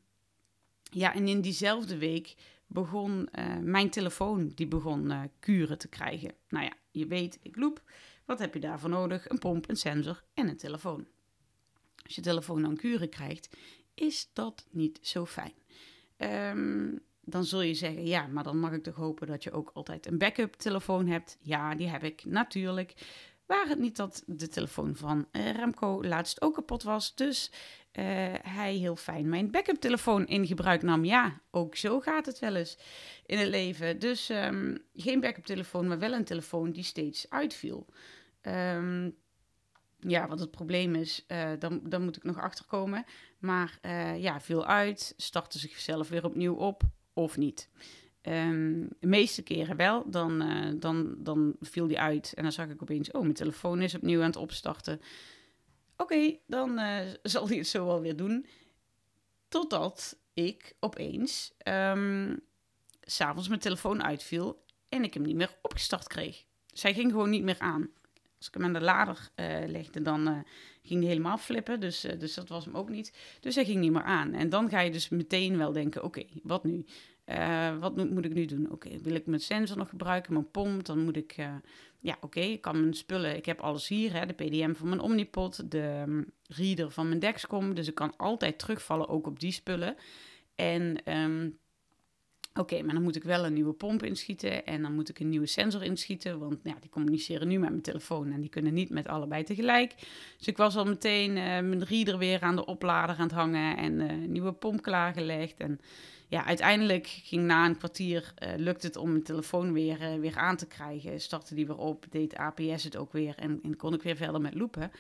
ja, 0.84 1.14
en 1.14 1.28
in 1.28 1.42
diezelfde 1.42 1.98
week 1.98 2.36
begon 2.68 3.30
mijn 3.62 3.90
telefoon, 3.90 4.52
die 4.56 4.68
begon 4.68 5.32
kuren 5.40 5.78
te 5.78 5.88
krijgen. 5.88 6.34
Nou 6.50 6.66
ja, 6.66 6.74
je 6.92 7.08
weet, 7.08 7.40
ik 7.42 7.56
loop. 7.56 7.82
Wat 8.26 8.40
heb 8.40 8.54
je 8.54 8.60
daarvoor 8.60 8.90
nodig? 8.90 9.30
Een 9.30 9.40
pomp, 9.40 9.70
een 9.70 9.76
sensor 9.76 10.24
en 10.34 10.48
een 10.48 10.58
telefoon. 10.58 11.08
Als 12.04 12.16
je 12.16 12.22
telefoon 12.22 12.62
dan 12.62 12.76
kuren 12.76 13.10
krijgt, 13.10 13.50
is 13.94 14.30
dat 14.34 14.66
niet 14.70 15.00
zo 15.02 15.26
fijn. 15.26 15.54
Um, 16.18 17.02
dan 17.22 17.46
zul 17.46 17.62
je 17.62 17.74
zeggen, 17.74 18.06
ja, 18.06 18.28
maar 18.28 18.44
dan 18.44 18.60
mag 18.60 18.72
ik 18.72 18.84
toch 18.84 18.96
hopen 18.96 19.28
dat 19.28 19.44
je 19.44 19.52
ook 19.52 19.72
altijd 19.74 20.06
een 20.06 20.18
backup 20.18 20.54
telefoon 20.54 21.08
hebt. 21.08 21.38
Ja, 21.42 21.76
die 21.76 21.88
heb 21.88 22.04
ik 22.04 22.26
natuurlijk. 22.26 22.94
Waar 23.46 23.68
het 23.68 23.80
niet 23.80 23.96
dat 23.96 24.24
de 24.26 24.48
telefoon 24.48 24.96
van 24.96 25.28
uh, 25.32 25.52
Remco 25.52 26.04
laatst 26.04 26.42
ook 26.42 26.54
kapot 26.54 26.84
was. 26.84 27.16
Dus 27.16 27.52
uh, 27.94 28.06
hij 28.42 28.76
heel 28.76 28.96
fijn 28.96 29.30
mijn 29.30 29.52
backup 29.52 29.76
telefoon 29.76 30.28
in 30.28 30.48
gebruik 30.48 30.82
nam. 30.82 31.06
Ja, 31.06 31.42
ook 31.52 31.76
zo 31.76 32.00
gaat 32.00 32.26
het 32.26 32.40
wel 32.40 32.56
eens 32.56 32.78
in 33.26 33.38
het 33.38 33.48
leven. 33.48 34.00
Dus 34.00 34.30
um, 34.30 34.78
geen 34.94 35.20
backup 35.20 35.46
telefoon, 35.46 35.88
maar 35.88 36.00
wel 36.00 36.14
een 36.14 36.24
telefoon 36.24 36.72
die 36.72 36.84
steeds 36.84 37.30
uitviel. 37.30 37.86
Um, 38.42 39.16
ja, 40.00 40.28
wat 40.28 40.40
het 40.40 40.52
probleem 40.52 40.96
is, 40.96 41.26
uh, 41.28 41.50
dan, 41.60 41.82
dan 41.84 42.04
moet 42.04 42.18
ik 42.18 42.24
nog 42.24 42.40
achterkomen. 42.40 43.06
Maar 43.40 43.80
uh, 43.82 44.22
ja, 44.22 44.42
viel 44.42 44.66
uit, 44.66 45.14
startte 45.18 45.60
zichzelf 45.60 46.10
weer 46.10 46.26
opnieuw 46.26 46.56
op 46.56 46.82
of 47.14 47.38
niet. 47.38 47.70
Um, 48.22 48.88
de 49.00 49.08
meeste 49.08 49.44
keren 49.44 49.76
wel, 49.76 50.10
dan, 50.10 50.44
dan, 50.80 51.16
dan 51.18 51.56
viel 51.60 51.88
die 51.88 52.00
uit 52.00 52.34
en 52.36 52.44
dan 52.44 52.52
zag 52.52 52.70
ik 52.70 52.82
opeens, 52.82 53.12
oh, 53.12 53.22
mijn 53.22 53.34
telefoon 53.34 53.82
is 53.82 53.96
opnieuw 53.96 54.20
aan 54.20 54.26
het 54.26 54.36
opstarten. 54.36 55.02
Oké, 56.02 56.38
dan 56.48 56.80
zal 57.24 57.48
hij 57.48 57.58
het 57.58 57.68
zo 57.68 57.86
wel 57.86 58.02
weer 58.02 58.16
doen. 58.16 58.46
Totdat 59.48 60.18
ik 60.34 60.76
opeens 60.80 61.54
um, 61.68 62.40
s'avonds 63.02 63.48
mijn 63.48 63.60
telefoon 63.60 64.04
uitviel 64.04 64.64
en 64.90 65.04
ik 65.04 65.14
hem 65.14 65.24
niet 65.24 65.36
meer 65.36 65.58
opgestart 65.62 66.08
kreeg. 66.08 66.46
Zij 66.68 66.94
ging 66.94 67.12
gewoon 67.12 67.30
niet 67.30 67.44
meer 67.44 67.60
aan. 67.60 67.90
Als 68.38 68.48
ik 68.48 68.54
hem 68.54 68.64
aan 68.64 68.74
de 68.74 68.82
lader 68.82 69.30
uh, 69.36 69.68
legde, 69.68 70.02
dan 70.02 70.28
uh, 70.28 70.40
ging 70.84 71.00
hij 71.00 71.10
helemaal 71.10 71.38
flippen. 71.38 71.80
Dus, 71.80 72.02
dus 72.18 72.34
dat 72.34 72.48
was 72.48 72.66
hem 72.66 72.76
ook 72.76 72.90
niet. 72.90 73.14
Dus 73.40 73.56
hij 73.56 73.66
ging 73.66 73.80
niet 73.80 73.92
meer 73.92 74.04
aan. 74.04 74.34
En 74.34 74.50
dan 74.50 74.70
ga 74.70 74.80
je 74.80 74.92
dus 74.92 75.10
meteen 75.10 75.58
wel 75.58 75.72
denken, 75.72 76.04
oké, 76.04 76.26
wat 76.44 76.64
nu? 76.64 76.86
wat 77.80 77.96
moet, 77.96 78.26
ik 78.26 78.34
nu 78.34 78.46
doen? 78.46 78.72
Oké, 78.72 79.02
wil 79.02 79.16
ik 79.16 79.26
mijn 79.26 79.42
sensor 79.42 79.78
nog 79.78 79.90
gebruiken, 79.90 80.34
mijn 80.34 80.52
pomp? 80.52 80.86
Dan 80.86 81.00
moet 81.00 81.18
ik, 81.18 81.36
ja 82.02 82.18
oké, 82.22 82.40
ik 82.40 82.62
kan 82.62 82.80
mijn 82.80 82.94
spullen, 82.94 83.36
ik 83.36 83.46
heb 83.46 83.60
alles 83.60 83.88
hier. 83.88 84.14
Hè, 84.14 84.26
de 84.26 84.34
PDM 84.34 84.74
van 84.74 84.88
mijn 84.88 85.02
Omnipod, 85.02 85.72
de 85.72 86.04
um, 86.08 86.34
reader 86.48 86.92
van 86.92 87.08
mijn 87.08 87.20
Dexcom. 87.20 87.74
Dus 87.74 87.88
ik 87.88 87.96
kan 87.96 88.18
altijd 88.18 88.60
terugvallen 88.60 89.10
ook 89.10 89.28
op 89.28 89.40
die 89.40 89.52
spullen. 89.52 89.96
En... 90.56 91.12
Um, 91.18 91.60
Oké, 92.54 92.82
maar 92.82 92.94
dan 92.94 93.04
moet 93.04 93.16
ik 93.16 93.24
wel 93.24 93.46
een 93.46 93.54
nieuwe 93.54 93.74
pomp 93.74 94.04
inschieten 94.04 94.66
en 94.66 94.82
dan 94.82 94.94
moet 94.94 95.10
ik 95.10 95.20
een 95.20 95.30
nieuwe 95.30 95.46
sensor 95.46 95.84
inschieten, 95.84 96.40
want 96.40 96.60
ja, 96.64 96.76
die 96.80 96.90
communiceren 96.90 97.48
nu 97.48 97.60
met 97.60 97.70
mijn 97.70 97.82
telefoon 97.82 98.32
en 98.32 98.42
die 98.42 98.50
kunnen 98.50 98.74
niet 98.74 98.90
met 98.90 99.08
allebei 99.08 99.44
tegelijk. 99.44 99.94
Dus 100.38 100.48
ik 100.48 100.58
was 100.58 100.76
al 100.76 100.86
meteen 100.86 101.30
uh, 101.30 101.44
mijn 101.44 101.84
reader 101.84 102.18
weer 102.18 102.42
aan 102.42 102.56
de 102.56 102.66
oplader 102.66 103.16
aan 103.16 103.28
het 103.28 103.32
hangen 103.32 103.78
en 103.78 103.94
uh, 103.94 104.10
een 104.10 104.32
nieuwe 104.32 104.52
pomp 104.52 104.82
klaargelegd. 104.82 105.60
En 105.60 105.80
ja, 106.28 106.46
uiteindelijk 106.46 107.08
ging 107.08 107.44
na 107.44 107.66
een 107.66 107.78
kwartier, 107.78 108.34
uh, 108.38 108.50
lukt 108.58 108.84
het 108.84 108.96
om 108.96 109.12
mijn 109.12 109.24
telefoon 109.24 109.74
weer, 109.74 110.20
weer 110.20 110.38
aan 110.38 110.58
te 110.58 110.68
krijgen. 110.68 111.22
Startte 111.22 111.56
die 111.56 111.68
weer 111.68 111.78
op, 111.78 112.06
deed 112.10 112.36
APS 112.36 112.84
het 112.84 112.98
ook 112.98 113.12
weer 113.12 113.36
en, 113.38 113.60
en 113.64 113.76
kon 113.76 113.94
ik 113.94 114.02
weer 114.02 114.16
verder 114.16 114.42
met 114.42 114.54
loopen. 114.54 114.92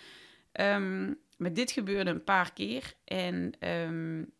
Um, 0.53 1.17
maar 1.38 1.53
dit 1.53 1.72
gebeurde 1.72 2.10
een 2.10 2.24
paar 2.24 2.53
keer 2.53 2.93
en... 3.05 3.53
Um, 3.70 4.31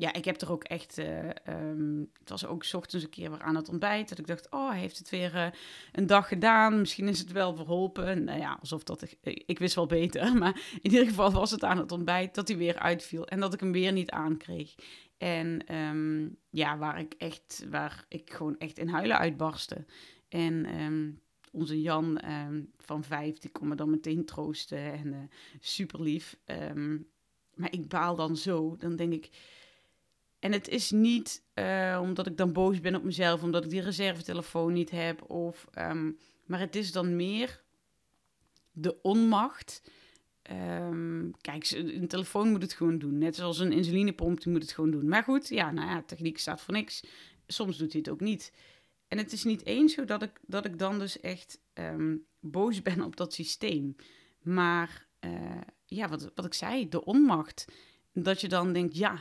ja, 0.00 0.12
ik 0.12 0.24
heb 0.24 0.40
er 0.40 0.52
ook 0.52 0.64
echt. 0.64 0.98
Uh, 0.98 1.28
um, 1.48 2.10
het 2.18 2.28
was 2.28 2.46
ook 2.46 2.64
ochtends 2.72 3.04
een 3.04 3.10
keer 3.10 3.30
weer 3.30 3.42
aan 3.42 3.54
het 3.54 3.68
ontbijt. 3.68 4.08
Dat 4.08 4.18
ik 4.18 4.26
dacht, 4.26 4.50
oh, 4.50 4.70
hij 4.70 4.78
heeft 4.78 4.98
het 4.98 5.10
weer 5.10 5.34
uh, 5.34 5.46
een 5.92 6.06
dag 6.06 6.28
gedaan. 6.28 6.78
Misschien 6.78 7.08
is 7.08 7.18
het 7.18 7.32
wel 7.32 7.54
verholpen. 7.56 8.24
Nou 8.24 8.38
ja, 8.38 8.56
alsof 8.60 8.82
dat. 8.82 9.02
Ik, 9.02 9.42
ik, 9.46 9.58
wist 9.58 9.74
wel 9.74 9.86
beter. 9.86 10.34
Maar 10.38 10.62
in 10.82 10.90
ieder 10.90 11.06
geval 11.06 11.30
was 11.30 11.50
het 11.50 11.64
aan 11.64 11.78
het 11.78 11.92
ontbijt 11.92 12.34
dat 12.34 12.48
hij 12.48 12.56
weer 12.56 12.78
uitviel. 12.78 13.26
En 13.26 13.40
dat 13.40 13.54
ik 13.54 13.60
hem 13.60 13.72
weer 13.72 13.92
niet 13.92 14.10
aankreeg. 14.10 14.74
En 15.18 15.74
um, 15.74 16.36
ja, 16.50 16.78
waar 16.78 17.00
ik 17.00 17.14
echt. 17.18 17.66
Waar 17.70 18.04
ik 18.08 18.32
gewoon 18.32 18.58
echt 18.58 18.78
in 18.78 18.88
huilen 18.88 19.18
uitbarstte. 19.18 19.84
En. 20.28 20.80
Um, 20.80 21.20
onze 21.52 21.80
Jan 21.80 22.20
van 22.76 23.04
vijf, 23.04 23.38
die 23.38 23.50
kon 23.50 23.68
me 23.68 23.74
dan 23.74 23.90
meteen 23.90 24.24
troosten. 24.24 24.92
En 24.92 25.06
uh, 25.06 25.18
super 25.60 26.02
lief. 26.02 26.38
Maar 27.54 27.72
ik 27.72 27.88
baal 27.88 28.16
dan 28.16 28.36
zo. 28.36 28.76
Dan 28.76 28.96
denk 28.96 29.12
ik. 29.12 29.30
En 30.40 30.52
het 30.52 30.68
is 30.68 30.90
niet 30.90 31.44
eh, 31.54 31.98
omdat 32.02 32.26
ik 32.26 32.36
dan 32.36 32.52
boos 32.52 32.80
ben 32.80 32.94
op 32.94 33.02
mezelf, 33.02 33.42
omdat 33.42 33.64
ik 33.64 33.70
die 33.70 33.80
reservetelefoon 33.80 34.72
niet 34.72 34.90
heb. 34.90 35.30
Of, 35.30 35.66
ehm, 35.72 36.10
maar 36.46 36.60
het 36.60 36.76
is 36.76 36.92
dan 36.92 37.16
meer 37.16 37.62
de 38.72 39.02
onmacht. 39.02 39.82
Um, 40.50 41.30
kijk, 41.40 41.70
een 41.70 42.08
telefoon 42.08 42.50
moet 42.50 42.62
het 42.62 42.72
gewoon 42.72 42.98
doen. 42.98 43.18
Net 43.18 43.36
zoals 43.36 43.58
een 43.58 43.72
insulinepomp, 43.72 44.40
die 44.40 44.52
moet 44.52 44.62
het 44.62 44.72
gewoon 44.72 44.90
doen. 44.90 45.08
Maar 45.08 45.22
goed, 45.22 45.48
ja, 45.48 45.70
nou 45.70 45.88
ja, 45.88 46.02
techniek 46.02 46.38
staat 46.38 46.60
voor 46.60 46.74
niks. 46.74 47.02
Soms 47.46 47.78
doet 47.78 47.92
hij 47.92 48.00
het 48.00 48.10
ook 48.10 48.20
niet. 48.20 48.52
En 49.08 49.18
het 49.18 49.32
is 49.32 49.44
niet 49.44 49.64
eens 49.64 49.94
zo 49.94 50.04
dat 50.04 50.22
ik, 50.22 50.40
dat 50.46 50.64
ik 50.64 50.78
dan 50.78 50.98
dus 50.98 51.20
echt 51.20 51.60
ehm, 51.72 52.16
boos 52.40 52.82
ben 52.88 53.02
op 53.02 53.16
dat 53.16 53.34
systeem. 53.34 53.96
Maar 54.42 55.08
uh, 55.20 55.60
ja, 55.86 56.08
wat, 56.08 56.30
wat 56.34 56.44
ik 56.44 56.54
zei, 56.54 56.88
de 56.88 57.04
onmacht. 57.04 57.64
Dat 58.12 58.40
je 58.40 58.48
dan 58.48 58.72
denkt, 58.72 58.96
ja, 58.96 59.20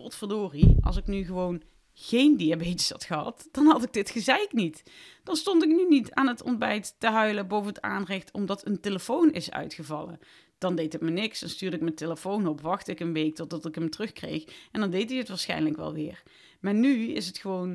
potverdorie, 0.00 0.76
als 0.80 0.96
ik 0.96 1.06
nu 1.06 1.24
gewoon 1.24 1.62
geen 1.92 2.36
diabetes 2.36 2.90
had 2.90 3.04
gehad, 3.04 3.48
dan 3.52 3.66
had 3.66 3.82
ik 3.82 3.92
dit 3.92 4.10
gezeik 4.10 4.52
niet. 4.52 4.82
Dan 5.24 5.36
stond 5.36 5.62
ik 5.62 5.68
nu 5.68 5.86
niet 5.88 6.12
aan 6.12 6.26
het 6.26 6.42
ontbijt 6.42 6.94
te 6.98 7.08
huilen 7.08 7.48
boven 7.48 7.68
het 7.68 7.80
aanrecht 7.80 8.32
omdat 8.32 8.66
een 8.66 8.80
telefoon 8.80 9.32
is 9.32 9.50
uitgevallen. 9.50 10.18
Dan 10.58 10.74
deed 10.74 10.92
het 10.92 11.02
me 11.02 11.10
niks, 11.10 11.40
dan 11.40 11.48
stuurde 11.48 11.76
ik 11.76 11.82
mijn 11.82 11.94
telefoon 11.94 12.46
op, 12.46 12.60
wachtte 12.60 12.90
ik 12.90 13.00
een 13.00 13.12
week 13.12 13.34
totdat 13.34 13.66
ik 13.66 13.74
hem 13.74 13.90
terugkreeg 13.90 14.44
en 14.72 14.80
dan 14.80 14.90
deed 14.90 15.08
hij 15.08 15.18
het 15.18 15.28
waarschijnlijk 15.28 15.76
wel 15.76 15.92
weer. 15.92 16.22
Maar 16.60 16.74
nu 16.74 17.12
is 17.12 17.26
het 17.26 17.38
gewoon, 17.38 17.68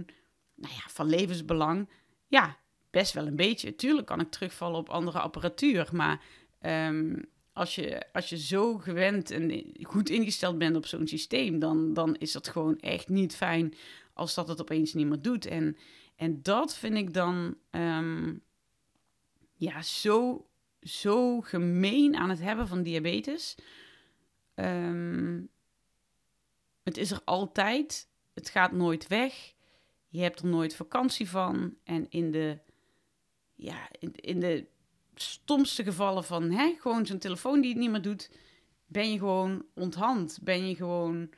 nou 0.55 0.74
ja, 0.74 0.84
van 0.88 1.10
levensbelang. 1.10 1.89
Ja, 2.27 2.58
best 2.91 3.13
wel 3.13 3.27
een 3.27 3.36
beetje. 3.36 3.75
Tuurlijk 3.75 4.08
kan 4.08 4.20
ik 4.20 4.32
terugvallen 4.32 4.79
op 4.79 4.89
andere 4.89 5.20
apparatuur, 5.20 5.89
maar 5.91 6.22
um, 6.62 7.25
als 7.56 7.76
je, 7.76 8.14
als 8.14 8.30
je 8.30 8.38
zo 8.38 8.78
gewend 8.78 9.32
en 9.32 9.72
goed 9.82 10.10
ingesteld 10.10 10.58
bent 10.58 10.76
op 10.76 10.86
zo'n 10.86 11.08
systeem, 11.08 11.60
dan, 11.60 11.94
dan 11.94 12.16
is 12.16 12.32
dat 12.32 12.48
gewoon 12.48 12.80
echt 12.80 13.10
niet 13.10 13.36
fijn 13.36 13.74
als 14.14 14.34
dat 14.34 14.48
het 14.48 14.62
opeens 14.62 14.94
niet 14.94 15.08
meer 15.08 15.22
doet. 15.22 15.46
En, 15.46 15.78
en 16.16 16.42
dat 16.42 16.76
vind 16.76 16.96
ik 16.96 17.14
dan 17.14 17.58
um, 17.72 18.44
ja, 19.54 19.82
zo, 19.82 20.48
zo 20.82 21.42
gemeen 21.42 22.16
aan 22.16 22.30
het 22.30 22.42
hebben 22.42 22.68
van 22.68 22.84
diabetes. 22.84 23.56
Um, 24.56 25.50
het 26.84 26.98
is 26.98 27.12
er 27.12 27.22
altijd, 27.26 28.08
het 28.34 28.50
gaat 28.50 28.72
nooit 28.72 29.08
weg. 29.08 29.54
Je 30.08 30.22
hebt 30.22 30.40
er 30.40 30.48
nooit 30.48 30.76
vakantie 30.76 31.30
van. 31.30 31.76
En 31.84 32.10
in 32.10 32.32
de, 32.32 32.60
ja, 33.56 33.90
in, 34.00 34.16
in 34.16 34.40
de 34.40 34.68
stomste 35.22 35.84
gevallen 35.84 36.24
van 36.24 36.51
hè, 36.51 36.75
gewoon 36.79 37.05
zo'n 37.05 37.17
telefoon 37.17 37.62
die 37.62 37.69
het 37.69 37.79
niet 37.79 37.89
meer 37.89 38.01
doet, 38.01 38.29
ben 38.86 39.12
je 39.12 39.17
gewoon 39.17 39.65
onthand. 39.74 40.39
Ben 40.41 40.67
je 40.67 40.75
gewoon 40.75 41.29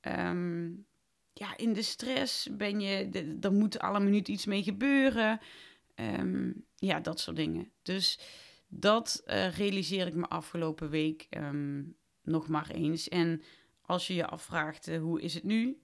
um, 0.00 0.86
ja, 1.32 1.56
in 1.56 1.72
de 1.72 1.82
stress. 1.82 2.48
Ben 2.56 2.80
je, 2.80 3.08
er 3.40 3.52
moet 3.52 3.78
alle 3.78 4.00
minuut 4.00 4.28
iets 4.28 4.46
mee 4.46 4.62
gebeuren. 4.62 5.40
Um, 5.94 6.64
ja, 6.76 7.00
dat 7.00 7.20
soort 7.20 7.36
dingen. 7.36 7.70
Dus 7.82 8.18
dat 8.68 9.22
uh, 9.26 9.48
realiseer 9.48 10.06
ik 10.06 10.14
me 10.14 10.26
afgelopen 10.26 10.90
week 10.90 11.26
um, 11.30 11.96
nog 12.22 12.48
maar 12.48 12.70
eens. 12.70 13.08
En 13.08 13.42
als 13.82 14.06
je 14.06 14.14
je 14.14 14.26
afvraagt 14.26 14.88
uh, 14.88 15.00
hoe 15.00 15.20
is 15.20 15.34
het 15.34 15.44
nu? 15.44 15.78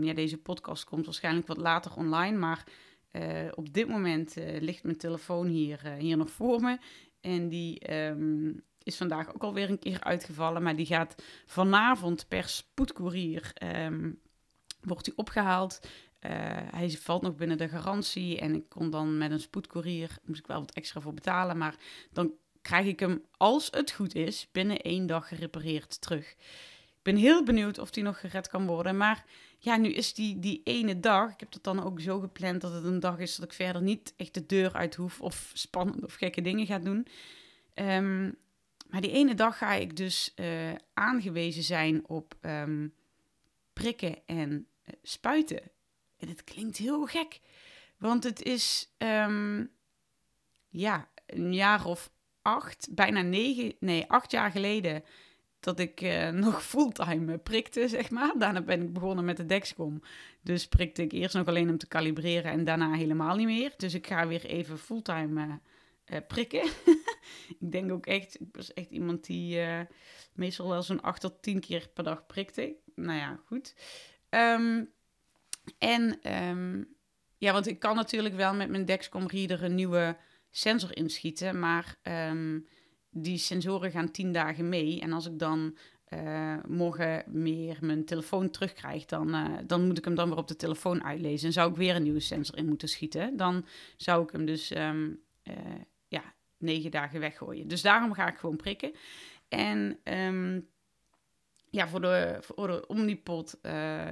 ja, 0.00 0.14
deze 0.14 0.38
podcast 0.38 0.84
komt 0.84 1.04
waarschijnlijk 1.04 1.46
wat 1.46 1.56
later 1.56 1.96
online, 1.96 2.38
maar 2.38 2.66
uh, 3.12 3.48
op 3.54 3.72
dit 3.72 3.88
moment 3.88 4.34
ligt 4.36 4.84
mijn 4.84 4.96
telefoon 4.96 5.46
hier, 5.46 5.92
hier 5.98 6.16
nog 6.16 6.30
voor 6.30 6.60
me. 6.60 6.78
En 7.20 7.48
die 7.48 7.94
um, 7.94 8.62
is 8.82 8.96
vandaag 8.96 9.34
ook 9.34 9.42
alweer 9.42 9.70
een 9.70 9.78
keer 9.78 10.00
uitgevallen. 10.00 10.62
Maar 10.62 10.76
die 10.76 10.86
gaat 10.86 11.22
vanavond 11.46 12.28
per 12.28 12.48
spoedcourier 12.48 13.52
um, 13.84 14.20
wordt 14.80 15.04
die 15.04 15.16
opgehaald. 15.16 15.80
Hij 16.70 16.90
valt 16.90 17.22
nog 17.22 17.34
binnen 17.34 17.58
de 17.58 17.68
garantie. 17.68 18.38
En 18.38 18.54
ik 18.54 18.68
kon 18.68 18.90
dan 18.90 19.18
met 19.18 19.30
een 19.30 19.40
spoedcourier, 19.40 20.18
moest 20.24 20.40
ik 20.40 20.46
wel 20.46 20.60
wat 20.60 20.72
extra 20.72 21.00
voor 21.00 21.14
betalen. 21.14 21.58
Maar 21.58 21.76
dan 22.12 22.32
krijg 22.62 22.86
ik 22.86 23.00
hem, 23.00 23.22
als 23.36 23.68
het 23.70 23.90
goed 23.90 24.14
is, 24.14 24.48
binnen 24.52 24.80
één 24.80 25.06
dag 25.06 25.28
gerepareerd 25.28 26.00
terug. 26.00 26.34
Ik 27.02 27.12
ben 27.12 27.22
heel 27.22 27.44
benieuwd 27.44 27.78
of 27.78 27.90
die 27.90 28.02
nog 28.02 28.20
gered 28.20 28.48
kan 28.48 28.66
worden. 28.66 28.96
Maar 28.96 29.24
ja, 29.58 29.76
nu 29.76 29.92
is 29.92 30.14
die, 30.14 30.38
die 30.38 30.60
ene 30.64 31.00
dag, 31.00 31.32
ik 31.32 31.40
heb 31.40 31.52
het 31.52 31.64
dan 31.64 31.82
ook 31.82 32.00
zo 32.00 32.20
gepland 32.20 32.60
dat 32.60 32.72
het 32.72 32.84
een 32.84 33.00
dag 33.00 33.18
is 33.18 33.36
dat 33.36 33.44
ik 33.44 33.52
verder 33.52 33.82
niet 33.82 34.14
echt 34.16 34.34
de 34.34 34.46
deur 34.46 34.72
uit 34.72 34.94
hoef 34.94 35.20
of 35.20 35.50
spannend 35.52 36.04
of 36.04 36.14
gekke 36.14 36.40
dingen 36.40 36.66
ga 36.66 36.78
doen. 36.78 37.06
Um, 37.74 38.36
maar 38.88 39.00
die 39.00 39.10
ene 39.10 39.34
dag 39.34 39.58
ga 39.58 39.72
ik 39.72 39.96
dus 39.96 40.32
uh, 40.36 40.72
aangewezen 40.94 41.62
zijn 41.62 42.08
op 42.08 42.34
um, 42.40 42.94
prikken 43.72 44.26
en 44.26 44.50
uh, 44.50 44.94
spuiten. 45.02 45.62
En 46.16 46.28
het 46.28 46.44
klinkt 46.44 46.76
heel 46.76 47.06
gek, 47.06 47.40
want 47.98 48.24
het 48.24 48.42
is 48.42 48.94
um, 48.98 49.70
ja, 50.68 51.08
een 51.26 51.54
jaar 51.54 51.84
of 51.86 52.10
acht, 52.42 52.88
bijna 52.90 53.22
negen, 53.22 53.74
nee, 53.80 54.04
acht 54.10 54.30
jaar 54.30 54.50
geleden 54.50 55.04
dat 55.62 55.78
ik 55.78 56.00
uh, 56.00 56.28
nog 56.46 56.64
fulltime 56.64 57.38
prikte, 57.38 57.88
zeg 57.88 58.10
maar. 58.10 58.32
Daarna 58.38 58.62
ben 58.62 58.82
ik 58.82 58.92
begonnen 58.92 59.24
met 59.24 59.36
de 59.36 59.46
Dexcom. 59.46 60.02
Dus 60.42 60.68
prikte 60.68 61.02
ik 61.02 61.12
eerst 61.12 61.34
nog 61.34 61.46
alleen 61.46 61.70
om 61.70 61.78
te 61.78 61.86
kalibreren 61.86 62.52
en 62.52 62.64
daarna 62.64 62.92
helemaal 62.92 63.36
niet 63.36 63.46
meer. 63.46 63.72
Dus 63.76 63.94
ik 63.94 64.06
ga 64.06 64.26
weer 64.26 64.44
even 64.44 64.78
fulltime 64.78 65.46
uh, 65.46 65.54
uh, 66.06 66.18
prikken. 66.28 66.64
ik 67.60 67.72
denk 67.72 67.92
ook 67.92 68.06
echt, 68.06 68.40
ik 68.40 68.48
was 68.52 68.72
echt 68.72 68.90
iemand 68.90 69.24
die 69.24 69.60
meestal 70.32 70.68
wel 70.68 70.82
zo'n 70.82 71.02
8 71.02 71.20
tot 71.20 71.42
10 71.42 71.60
keer 71.60 71.88
per 71.94 72.04
dag 72.04 72.26
prikte. 72.26 72.74
Nou 72.94 73.18
ja, 73.18 73.40
goed. 73.46 73.74
Um, 74.30 74.90
en 75.78 76.32
um, 76.48 76.94
ja, 77.38 77.52
want 77.52 77.66
ik 77.66 77.78
kan 77.78 77.96
natuurlijk 77.96 78.34
wel 78.34 78.54
met 78.54 78.68
mijn 78.68 78.84
Dexcom 78.84 79.26
reader 79.26 79.62
een 79.62 79.74
nieuwe 79.74 80.16
sensor 80.50 80.96
inschieten, 80.96 81.58
maar... 81.58 81.96
Um, 82.02 82.66
die 83.12 83.38
sensoren 83.38 83.90
gaan 83.90 84.10
tien 84.10 84.32
dagen 84.32 84.68
mee. 84.68 85.00
En 85.00 85.12
als 85.12 85.26
ik 85.26 85.38
dan 85.38 85.76
uh, 86.08 86.56
morgen 86.68 87.24
meer 87.26 87.78
mijn 87.80 88.04
telefoon 88.04 88.50
terugkrijg, 88.50 89.04
dan, 89.04 89.28
uh, 89.28 89.58
dan 89.66 89.86
moet 89.86 89.98
ik 89.98 90.04
hem 90.04 90.14
dan 90.14 90.28
weer 90.28 90.38
op 90.38 90.48
de 90.48 90.56
telefoon 90.56 91.04
uitlezen. 91.04 91.46
En 91.46 91.52
zou 91.52 91.70
ik 91.70 91.76
weer 91.76 91.96
een 91.96 92.02
nieuwe 92.02 92.20
sensor 92.20 92.56
in 92.56 92.68
moeten 92.68 92.88
schieten. 92.88 93.36
Dan 93.36 93.66
zou 93.96 94.22
ik 94.22 94.30
hem 94.30 94.44
dus 94.44 94.76
um, 94.76 95.20
uh, 95.44 95.54
ja, 96.08 96.34
negen 96.58 96.90
dagen 96.90 97.20
weggooien. 97.20 97.68
Dus 97.68 97.82
daarom 97.82 98.12
ga 98.12 98.28
ik 98.28 98.38
gewoon 98.38 98.56
prikken. 98.56 98.92
En 99.48 99.98
um, 100.04 100.68
ja, 101.70 101.88
voor 101.88 102.00
de, 102.00 102.36
voor 102.40 102.66
de 102.66 102.86
Omnipod 102.86 103.58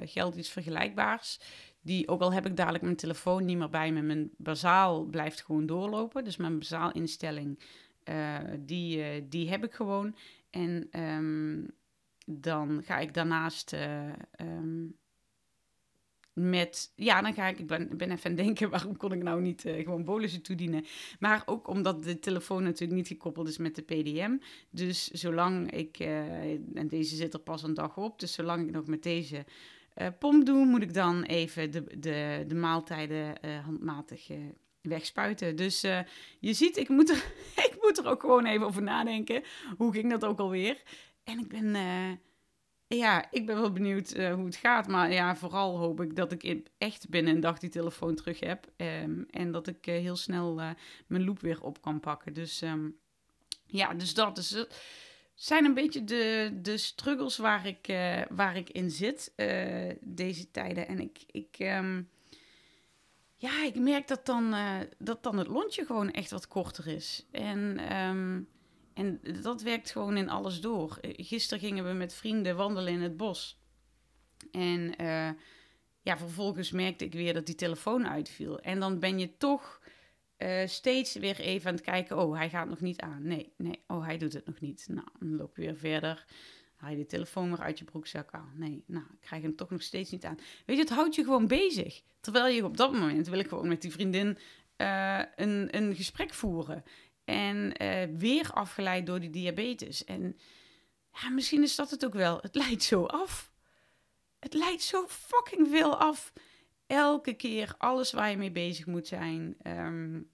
geldt 0.04 0.37
iets 0.37 0.50
vergelijkbaars. 0.50 1.40
Die, 1.83 2.09
ook 2.09 2.21
al 2.21 2.33
heb 2.33 2.47
ik 2.47 2.57
dadelijk 2.57 2.85
mijn 2.85 2.97
telefoon 2.97 3.45
niet 3.45 3.59
meer 3.59 3.71
bij 3.71 3.92
me, 3.92 4.02
mijn 4.02 4.30
bazaal 4.37 5.04
blijft 5.04 5.42
gewoon 5.42 5.66
doorlopen. 5.66 6.25
Dus 6.25 6.37
mijn 6.37 6.59
bazaal 6.59 6.92
instelling 6.92 7.59
uh, 8.11 8.38
die, 8.59 8.99
uh, 8.99 9.25
die 9.29 9.49
heb 9.49 9.64
ik 9.64 9.73
gewoon. 9.73 10.17
En 10.50 11.00
um, 11.00 11.71
dan 12.26 12.83
ga 12.85 12.99
ik 12.99 13.14
daarnaast 13.14 13.73
uh, 13.73 14.09
um, 14.40 14.99
met... 16.33 16.93
Ja, 16.95 17.23
dan 17.23 17.35
ga 17.35 17.47
ik... 17.47 17.59
Ik 17.59 17.67
ben, 17.67 17.97
ben 17.97 18.11
even 18.11 18.31
aan 18.31 18.37
denken, 18.37 18.71
waarom 18.76 18.97
kon 18.97 19.12
ik 19.12 19.23
nou 19.23 19.40
niet 19.40 19.62
gewoon 19.67 20.05
bolussen 20.05 20.43
toedienen? 20.43 20.85
Maar 21.19 21.43
ook 21.47 21.69
omdat 21.69 22.05
de 22.05 22.19
telefoon 22.19 22.62
natuurlijk 22.62 22.99
niet 22.99 23.09
gekoppeld 23.09 23.49
is 23.49 23.59
met 23.59 23.75
de 23.75 23.83
PDM. 23.83 24.37
Dus 24.71 25.09
zolang 25.09 25.71
ik... 25.71 25.99
en 25.99 26.88
deze 26.88 27.17
zit 27.17 27.35
er 27.35 27.40
pas 27.40 27.62
een 27.62 27.75
dag 27.75 27.97
op. 27.97 28.21
Dus 28.21 28.33
zolang 28.33 28.67
ik 28.67 28.71
nog 28.71 28.87
met 28.87 29.02
deze... 29.02 29.45
pomp 30.19 30.47
doe, 30.47 30.67
moet 30.67 30.83
ik 30.83 30.95
dan 30.95 31.23
even 31.23 31.71
de, 31.71 31.99
de, 31.99 32.45
de 32.47 32.55
maaltijden 32.55 33.35
handmatig 33.64 34.29
wegspuiten. 34.83 35.57
Dus 35.57 35.85
uh, 35.85 35.99
je 36.40 36.52
ziet, 36.52 36.76
ik 36.76 36.88
moet, 36.88 37.11
er, 37.11 37.33
moet 37.97 38.04
er 38.04 38.11
ook 38.11 38.20
gewoon 38.20 38.47
even 38.47 38.66
over 38.66 38.82
nadenken. 38.82 39.42
Hoe 39.76 39.92
ging 39.92 40.11
dat 40.11 40.25
ook 40.25 40.38
alweer? 40.38 40.82
En 41.25 41.38
ik 41.38 41.49
ben, 41.49 41.64
uh, 41.75 42.11
ja, 42.99 43.30
ik 43.30 43.47
ben 43.47 43.61
wel 43.61 43.73
benieuwd 43.73 44.16
uh, 44.16 44.35
hoe 44.35 44.44
het 44.44 44.56
gaat. 44.56 44.88
Maar 44.88 45.12
ja, 45.12 45.37
vooral 45.37 45.78
hoop 45.78 46.00
ik 46.00 46.16
dat 46.16 46.32
ik 46.32 46.62
echt 46.78 47.09
binnen 47.09 47.35
een 47.35 47.40
dag 47.40 47.59
die 47.59 47.70
telefoon 47.70 48.14
terug 48.14 48.40
heb. 48.40 48.66
Um, 48.76 49.26
en 49.30 49.52
dat 49.52 49.66
ik 49.66 49.85
heel 49.85 50.16
snel 50.16 50.54
mijn 51.06 51.25
loop 51.25 51.40
weer 51.40 51.62
op 51.62 51.82
kan 51.82 52.00
pakken. 52.00 52.32
Dus 52.32 52.62
um, 52.62 52.97
ja, 53.66 53.94
dus 53.94 54.14
dat 54.14 54.38
is 54.38 54.50
het. 54.50 54.82
Zijn 55.35 55.64
een 55.64 55.75
beetje 55.75 56.04
de, 56.04 56.59
de 56.62 56.76
struggles 56.76 57.37
waar 57.37 57.66
ik, 57.66 57.87
waar 58.30 58.56
ik 58.56 58.70
in 58.70 58.90
zit 58.90 59.32
deze 60.00 60.50
tijden. 60.50 60.88
En 60.88 61.00
ik, 61.00 61.18
ik 61.26 61.56
um, 61.59 62.09
ja, 63.40 63.64
ik 63.64 63.78
merk 63.78 64.09
dat 64.09 64.26
dan, 64.26 64.54
uh, 64.54 64.80
dat 64.99 65.23
dan 65.23 65.38
het 65.38 65.47
lontje 65.47 65.85
gewoon 65.85 66.11
echt 66.11 66.30
wat 66.30 66.49
korter 66.49 66.87
is. 66.87 67.26
En, 67.30 67.92
um, 67.97 68.49
en 68.94 69.20
dat 69.42 69.62
werkt 69.62 69.90
gewoon 69.90 70.16
in 70.16 70.28
alles 70.28 70.61
door. 70.61 70.99
Gisteren 71.00 71.64
gingen 71.64 71.85
we 71.85 71.92
met 71.92 72.14
vrienden 72.14 72.56
wandelen 72.56 72.92
in 72.92 73.00
het 73.00 73.16
bos. 73.16 73.61
En 74.52 74.94
uh, 75.00 75.30
ja, 76.02 76.18
vervolgens 76.18 76.70
merkte 76.70 77.04
ik 77.04 77.12
weer 77.12 77.35
dat 77.35 77.47
die 77.47 77.54
telefoon 77.54 78.09
uitviel. 78.09 78.61
En 78.61 78.80
dan 78.80 78.99
ben 78.99 79.18
je 79.18 79.37
toch 79.37 79.80
steeds 80.64 81.14
weer 81.14 81.40
even 81.40 81.68
aan 81.68 81.75
het 81.75 81.85
kijken. 81.85 82.18
Oh, 82.18 82.37
hij 82.37 82.50
gaat 82.50 82.68
nog 82.68 82.80
niet 82.80 83.00
aan. 83.00 83.23
Nee, 83.23 83.52
nee, 83.56 83.85
oh, 83.87 84.04
hij 84.04 84.18
doet 84.18 84.32
het 84.32 84.47
nog 84.47 84.61
niet. 84.61 84.87
Nou, 84.88 85.09
dan 85.18 85.37
loop 85.37 85.56
je 85.56 85.62
weer 85.62 85.76
verder. 85.76 86.26
Haal 86.81 86.91
je 86.91 86.97
de 86.97 87.07
telefoon 87.07 87.51
weer 87.51 87.61
uit 87.61 87.79
je 87.79 87.85
broekzak 87.85 88.31
aan? 88.31 88.53
Nee, 88.55 88.85
nou, 88.87 89.05
ik 89.05 89.21
krijg 89.21 89.43
hem 89.43 89.57
toch 89.57 89.71
nog 89.71 89.83
steeds 89.83 90.11
niet 90.11 90.25
aan. 90.25 90.39
Weet 90.67 90.77
je, 90.77 90.83
het 90.83 90.93
houdt 90.93 91.15
je 91.15 91.25
gewoon 91.25 91.47
bezig. 91.47 92.03
Terwijl 92.21 92.55
je 92.55 92.65
op 92.65 92.77
dat 92.77 92.93
moment 92.93 93.29
wil 93.29 93.39
ik 93.39 93.49
gewoon 93.49 93.69
met 93.69 93.83
die 93.83 93.93
vriendin 93.93 94.39
uh, 94.77 95.23
een, 95.37 95.77
een 95.77 95.95
gesprek 95.95 96.35
voeren. 96.35 96.85
En 97.25 97.83
uh, 97.83 98.19
weer 98.19 98.51
afgeleid 98.53 99.07
door 99.07 99.21
die 99.21 99.31
diabetes. 99.31 100.05
En 100.05 100.39
ja, 101.13 101.29
misschien 101.29 101.63
is 101.63 101.75
dat 101.75 101.91
het 101.91 102.05
ook 102.05 102.15
wel. 102.15 102.39
Het 102.41 102.55
leidt 102.55 102.83
zo 102.83 103.05
af. 103.05 103.53
Het 104.39 104.55
leidt 104.55 104.83
zo 104.83 105.07
fucking 105.09 105.69
veel 105.69 105.97
af. 105.97 106.33
Elke 106.87 107.33
keer 107.33 107.75
alles 107.79 108.13
waar 108.13 108.31
je 108.31 108.37
mee 108.37 108.51
bezig 108.51 108.87
moet 108.87 109.07
zijn. 109.07 109.57
Um, 109.67 110.31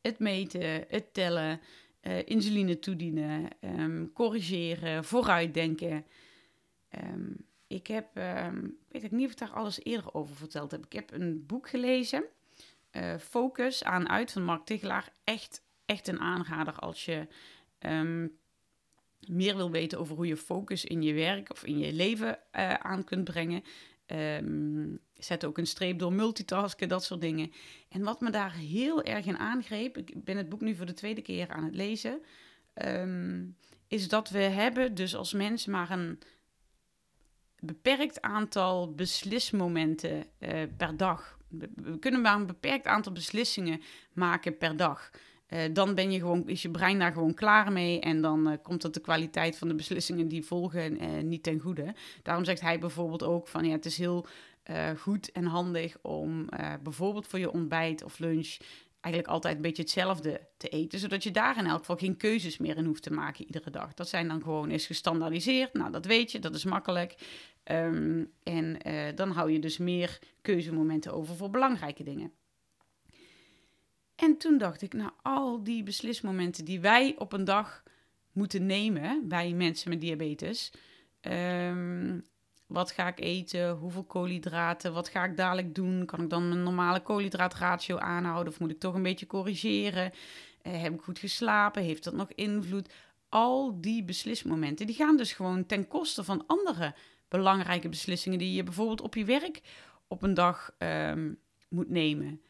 het 0.00 0.18
meten, 0.18 0.84
het 0.88 1.14
tellen, 1.14 1.60
uh, 2.02 2.18
insuline 2.24 2.78
toedienen, 2.78 3.48
um, 3.60 4.12
corrigeren, 4.12 5.04
vooruitdenken. 5.04 6.06
Um, 7.04 7.36
ik 7.66 7.86
heb, 7.86 8.16
um, 8.16 8.76
weet 8.88 9.02
ik 9.02 9.10
niet 9.10 9.26
of 9.26 9.32
ik 9.32 9.38
daar 9.38 9.52
alles 9.52 9.84
eerder 9.84 10.14
over 10.14 10.36
verteld 10.36 10.70
heb. 10.70 10.84
Ik 10.84 10.92
heb 10.92 11.12
een 11.12 11.46
boek 11.46 11.68
gelezen, 11.68 12.24
uh, 12.92 13.16
Focus 13.16 13.84
aan 13.84 14.08
uit 14.08 14.32
van 14.32 14.44
Mark 14.44 14.64
Tigelaar. 14.64 15.12
Echt, 15.24 15.62
echt 15.86 16.08
een 16.08 16.20
aanrader 16.20 16.74
als 16.74 17.04
je 17.04 17.26
meer 19.28 19.56
wil 19.56 19.70
weten 19.70 19.98
over 19.98 20.16
hoe 20.16 20.26
je 20.26 20.36
focus 20.36 20.84
in 20.84 21.02
je 21.02 21.12
werk 21.12 21.50
of 21.50 21.64
in 21.64 21.78
je 21.78 21.92
leven 21.92 22.38
uh, 22.52 22.74
aan 22.74 23.04
kunt 23.04 23.24
brengen. 23.24 23.62
Um, 24.12 25.00
zet 25.14 25.44
ook 25.44 25.58
een 25.58 25.66
streep 25.66 25.98
door 25.98 26.12
multitasken, 26.12 26.88
dat 26.88 27.04
soort 27.04 27.20
dingen. 27.20 27.52
En 27.88 28.02
wat 28.02 28.20
me 28.20 28.30
daar 28.30 28.52
heel 28.52 29.02
erg 29.02 29.26
in 29.26 29.38
aangreep, 29.38 29.96
ik 29.96 30.24
ben 30.24 30.36
het 30.36 30.48
boek 30.48 30.60
nu 30.60 30.74
voor 30.74 30.86
de 30.86 30.94
tweede 30.94 31.22
keer 31.22 31.48
aan 31.48 31.64
het 31.64 31.74
lezen, 31.74 32.22
um, 32.74 33.56
is 33.88 34.08
dat 34.08 34.30
we 34.30 34.38
hebben 34.38 34.94
dus 34.94 35.16
als 35.16 35.32
mensen 35.32 35.72
maar 35.72 35.90
een 35.90 36.18
beperkt 37.58 38.20
aantal 38.20 38.94
beslismomenten 38.94 40.24
uh, 40.38 40.62
per 40.76 40.96
dag. 40.96 41.38
We 41.74 41.98
kunnen 41.98 42.20
maar 42.20 42.34
een 42.34 42.46
beperkt 42.46 42.86
aantal 42.86 43.12
beslissingen 43.12 43.80
maken 44.12 44.56
per 44.56 44.76
dag. 44.76 45.10
Uh, 45.50 45.60
dan 45.72 45.94
ben 45.94 46.12
je 46.12 46.18
gewoon, 46.18 46.48
is 46.48 46.62
je 46.62 46.70
brein 46.70 46.98
daar 46.98 47.12
gewoon 47.12 47.34
klaar 47.34 47.72
mee. 47.72 48.00
En 48.00 48.20
dan 48.20 48.50
uh, 48.50 48.54
komt 48.62 48.82
het 48.82 48.94
de 48.94 49.00
kwaliteit 49.00 49.58
van 49.58 49.68
de 49.68 49.74
beslissingen 49.74 50.28
die 50.28 50.44
volgen 50.44 51.02
uh, 51.02 51.22
niet 51.22 51.42
ten 51.42 51.58
goede. 51.58 51.94
Daarom 52.22 52.44
zegt 52.44 52.60
hij 52.60 52.78
bijvoorbeeld 52.78 53.22
ook 53.22 53.48
van 53.48 53.64
ja, 53.64 53.72
het 53.72 53.84
is 53.84 53.98
heel 53.98 54.26
goed 54.96 55.32
en 55.32 55.44
handig 55.44 55.96
om 56.02 56.48
bijvoorbeeld 56.82 57.26
voor 57.26 57.38
je 57.38 57.52
ontbijt 57.52 58.04
of 58.04 58.18
lunch 58.18 58.56
eigenlijk 59.00 59.34
altijd 59.34 59.56
een 59.56 59.62
beetje 59.62 59.82
hetzelfde 59.82 60.40
te 60.56 60.68
eten. 60.68 60.98
Zodat 60.98 61.22
je 61.22 61.30
daar 61.30 61.58
in 61.58 61.66
elk 61.66 61.78
geval 61.78 61.96
geen 61.96 62.16
keuzes 62.16 62.58
meer 62.58 62.76
in 62.76 62.84
hoeft 62.84 63.02
te 63.02 63.12
maken 63.12 63.44
iedere 63.44 63.70
dag. 63.70 63.94
Dat 63.94 64.08
zijn 64.08 64.28
dan 64.28 64.42
gewoon 64.42 64.70
is 64.70 64.86
gestandaardiseerd. 64.86 65.72
Nou, 65.72 65.92
dat 65.92 66.06
weet 66.06 66.32
je, 66.32 66.38
dat 66.38 66.54
is 66.54 66.64
makkelijk. 66.64 67.14
Um, 67.64 68.32
en 68.42 68.78
dan 69.14 69.30
hou 69.30 69.52
je 69.52 69.58
dus 69.58 69.78
meer 69.78 70.18
keuzemomenten 70.42 71.12
over 71.12 71.36
voor 71.36 71.50
belangrijke 71.50 72.02
dingen. 72.02 72.32
En 74.20 74.36
toen 74.36 74.58
dacht 74.58 74.82
ik, 74.82 74.92
nou, 74.92 75.10
al 75.22 75.62
die 75.62 75.82
beslismomenten 75.82 76.64
die 76.64 76.80
wij 76.80 77.14
op 77.18 77.32
een 77.32 77.44
dag 77.44 77.82
moeten 78.32 78.66
nemen, 78.66 79.28
wij 79.28 79.52
mensen 79.52 79.90
met 79.90 80.00
diabetes. 80.00 80.72
Um, 81.20 82.24
wat 82.66 82.90
ga 82.90 83.08
ik 83.08 83.20
eten? 83.20 83.70
Hoeveel 83.70 84.04
koolhydraten? 84.04 84.92
Wat 84.92 85.08
ga 85.08 85.24
ik 85.24 85.36
dadelijk 85.36 85.74
doen? 85.74 86.06
Kan 86.06 86.22
ik 86.22 86.30
dan 86.30 86.48
mijn 86.48 86.62
normale 86.62 87.00
koolhydraatratio 87.00 87.98
aanhouden? 87.98 88.52
Of 88.52 88.60
moet 88.60 88.70
ik 88.70 88.80
toch 88.80 88.94
een 88.94 89.02
beetje 89.02 89.26
corrigeren? 89.26 90.12
Uh, 90.62 90.82
heb 90.82 90.94
ik 90.94 91.00
goed 91.00 91.18
geslapen? 91.18 91.82
Heeft 91.82 92.04
dat 92.04 92.14
nog 92.14 92.32
invloed? 92.34 92.92
Al 93.28 93.80
die 93.80 94.04
beslismomenten, 94.04 94.86
die 94.86 94.96
gaan 94.96 95.16
dus 95.16 95.32
gewoon 95.32 95.66
ten 95.66 95.88
koste 95.88 96.24
van 96.24 96.44
andere 96.46 96.94
belangrijke 97.28 97.88
beslissingen 97.88 98.38
die 98.38 98.54
je 98.54 98.62
bijvoorbeeld 98.62 99.00
op 99.00 99.14
je 99.14 99.24
werk 99.24 99.60
op 100.08 100.22
een 100.22 100.34
dag 100.34 100.74
um, 100.78 101.38
moet 101.68 101.90
nemen. 101.90 102.40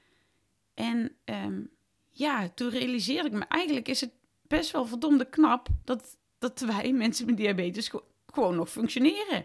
En 0.80 1.16
um, 1.24 1.70
ja, 2.10 2.48
toen 2.48 2.70
realiseerde 2.70 3.28
ik 3.28 3.34
me, 3.34 3.44
eigenlijk 3.48 3.88
is 3.88 4.00
het 4.00 4.12
best 4.42 4.70
wel 4.70 4.86
verdomde 4.86 5.28
knap 5.28 5.68
dat, 5.84 6.16
dat 6.38 6.60
wij, 6.60 6.92
mensen 7.04 7.26
met 7.26 7.36
diabetes, 7.36 7.90
gewoon 8.26 8.56
nog 8.56 8.70
functioneren. 8.70 9.44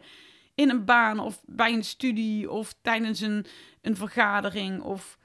In 0.55 0.69
een 0.69 0.85
baan 0.85 1.19
of 1.19 1.43
bij 1.45 1.73
een 1.73 1.83
studie 1.83 2.51
of 2.51 2.75
tijdens 2.81 3.19
een, 3.19 3.45
een 3.81 3.95
vergadering. 3.95 4.81
Of, 4.81 5.17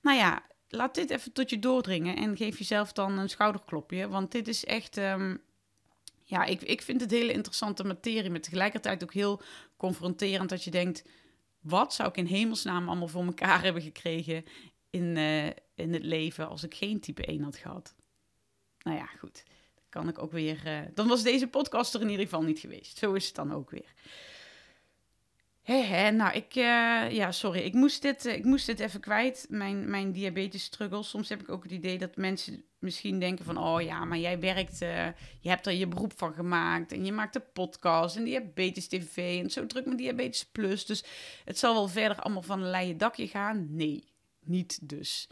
nou 0.00 0.16
ja, 0.16 0.42
laat 0.68 0.94
dit 0.94 1.10
even 1.10 1.32
tot 1.32 1.50
je 1.50 1.58
doordringen 1.58 2.16
en 2.16 2.36
geef 2.36 2.58
jezelf 2.58 2.92
dan 2.92 3.18
een 3.18 3.30
schouderklopje. 3.30 4.08
Want 4.08 4.32
dit 4.32 4.48
is 4.48 4.64
echt, 4.64 4.96
um, 4.96 5.40
ja, 6.24 6.44
ik, 6.44 6.62
ik 6.62 6.82
vind 6.82 7.00
het 7.00 7.10
hele 7.10 7.32
interessante 7.32 7.84
materie, 7.84 8.30
maar 8.30 8.40
tegelijkertijd 8.40 9.02
ook 9.02 9.12
heel 9.12 9.42
confronterend 9.76 10.48
dat 10.48 10.64
je 10.64 10.70
denkt, 10.70 11.04
wat 11.60 11.94
zou 11.94 12.08
ik 12.08 12.16
in 12.16 12.26
hemelsnaam 12.26 12.88
allemaal 12.88 13.08
voor 13.08 13.24
elkaar 13.24 13.62
hebben 13.64 13.82
gekregen 13.82 14.44
in, 14.94 15.16
uh, 15.16 15.46
in 15.74 15.92
het 15.92 16.04
leven 16.04 16.48
als 16.48 16.62
ik 16.62 16.74
geen 16.74 17.00
type 17.00 17.24
1 17.24 17.42
had 17.42 17.56
gehad. 17.56 17.94
Nou 18.82 18.96
ja, 18.96 19.06
goed. 19.06 19.42
Dan 19.74 19.84
kan 19.88 20.08
ik 20.08 20.18
ook 20.18 20.32
weer. 20.32 20.62
Uh, 20.66 20.78
dan 20.94 21.08
was 21.08 21.22
deze 21.22 21.46
podcast 21.46 21.94
er 21.94 22.00
in 22.00 22.08
ieder 22.08 22.24
geval 22.24 22.42
niet 22.42 22.58
geweest. 22.58 22.98
Zo 22.98 23.12
is 23.12 23.26
het 23.26 23.34
dan 23.34 23.52
ook 23.52 23.70
weer. 23.70 23.92
Hé, 25.62 26.10
nou, 26.10 26.34
ik, 26.34 26.54
uh, 26.56 27.10
ja, 27.10 27.32
sorry, 27.32 27.60
ik 27.60 27.74
moest 27.74 28.02
dit, 28.02 28.24
ik 28.24 28.44
moest 28.44 28.66
dit 28.66 28.80
even 28.80 29.00
kwijt, 29.00 29.46
mijn, 29.48 29.90
mijn 29.90 30.12
diabetes 30.12 30.64
struggle. 30.64 31.02
Soms 31.02 31.28
heb 31.28 31.40
ik 31.40 31.48
ook 31.48 31.62
het 31.62 31.72
idee 31.72 31.98
dat 31.98 32.16
mensen 32.16 32.64
misschien 32.78 33.20
denken 33.20 33.44
van, 33.44 33.58
oh 33.58 33.82
ja, 33.82 34.04
maar 34.04 34.18
jij 34.18 34.40
werkt, 34.40 34.78
je 35.40 35.48
hebt 35.48 35.66
er 35.66 35.72
je 35.72 35.88
beroep 35.88 36.12
van 36.16 36.32
gemaakt 36.32 36.92
en 36.92 37.04
je 37.04 37.12
maakt 37.12 37.34
een 37.34 37.52
podcast 37.52 38.16
en 38.16 38.24
diabetes 38.24 38.88
tv 38.88 39.42
en 39.42 39.50
zo 39.50 39.66
druk 39.66 39.86
met 39.86 39.98
diabetes 39.98 40.44
plus. 40.44 40.86
Dus 40.86 41.04
het 41.44 41.58
zal 41.58 41.74
wel 41.74 41.88
verder 41.88 42.18
allemaal 42.20 42.42
van 42.42 42.62
een 42.62 42.70
leien 42.70 42.98
dakje 42.98 43.28
gaan. 43.28 43.66
Nee, 43.70 44.13
niet 44.46 44.88
dus. 44.88 45.28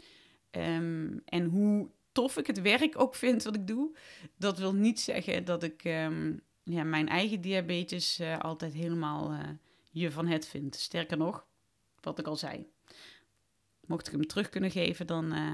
Um, 0.51 1.21
en 1.25 1.45
hoe 1.45 1.89
tof 2.11 2.37
ik 2.37 2.47
het 2.47 2.61
werk 2.61 2.99
ook 2.99 3.15
vind 3.15 3.43
wat 3.43 3.55
ik 3.55 3.67
doe, 3.67 3.95
dat 4.37 4.57
wil 4.57 4.73
niet 4.73 4.99
zeggen 4.99 5.45
dat 5.45 5.63
ik 5.63 5.83
um, 5.83 6.41
ja, 6.63 6.83
mijn 6.83 7.07
eigen 7.07 7.41
diabetes 7.41 8.19
uh, 8.19 8.39
altijd 8.39 8.73
helemaal 8.73 9.33
uh, 9.33 9.39
je 9.91 10.11
van 10.11 10.27
het 10.27 10.47
vind. 10.47 10.75
Sterker 10.75 11.17
nog, 11.17 11.45
wat 12.01 12.19
ik 12.19 12.27
al 12.27 12.35
zei. 12.35 12.67
Mocht 13.85 14.07
ik 14.07 14.11
hem 14.11 14.27
terug 14.27 14.49
kunnen 14.49 14.71
geven, 14.71 15.07
dan 15.07 15.33
uh, 15.33 15.51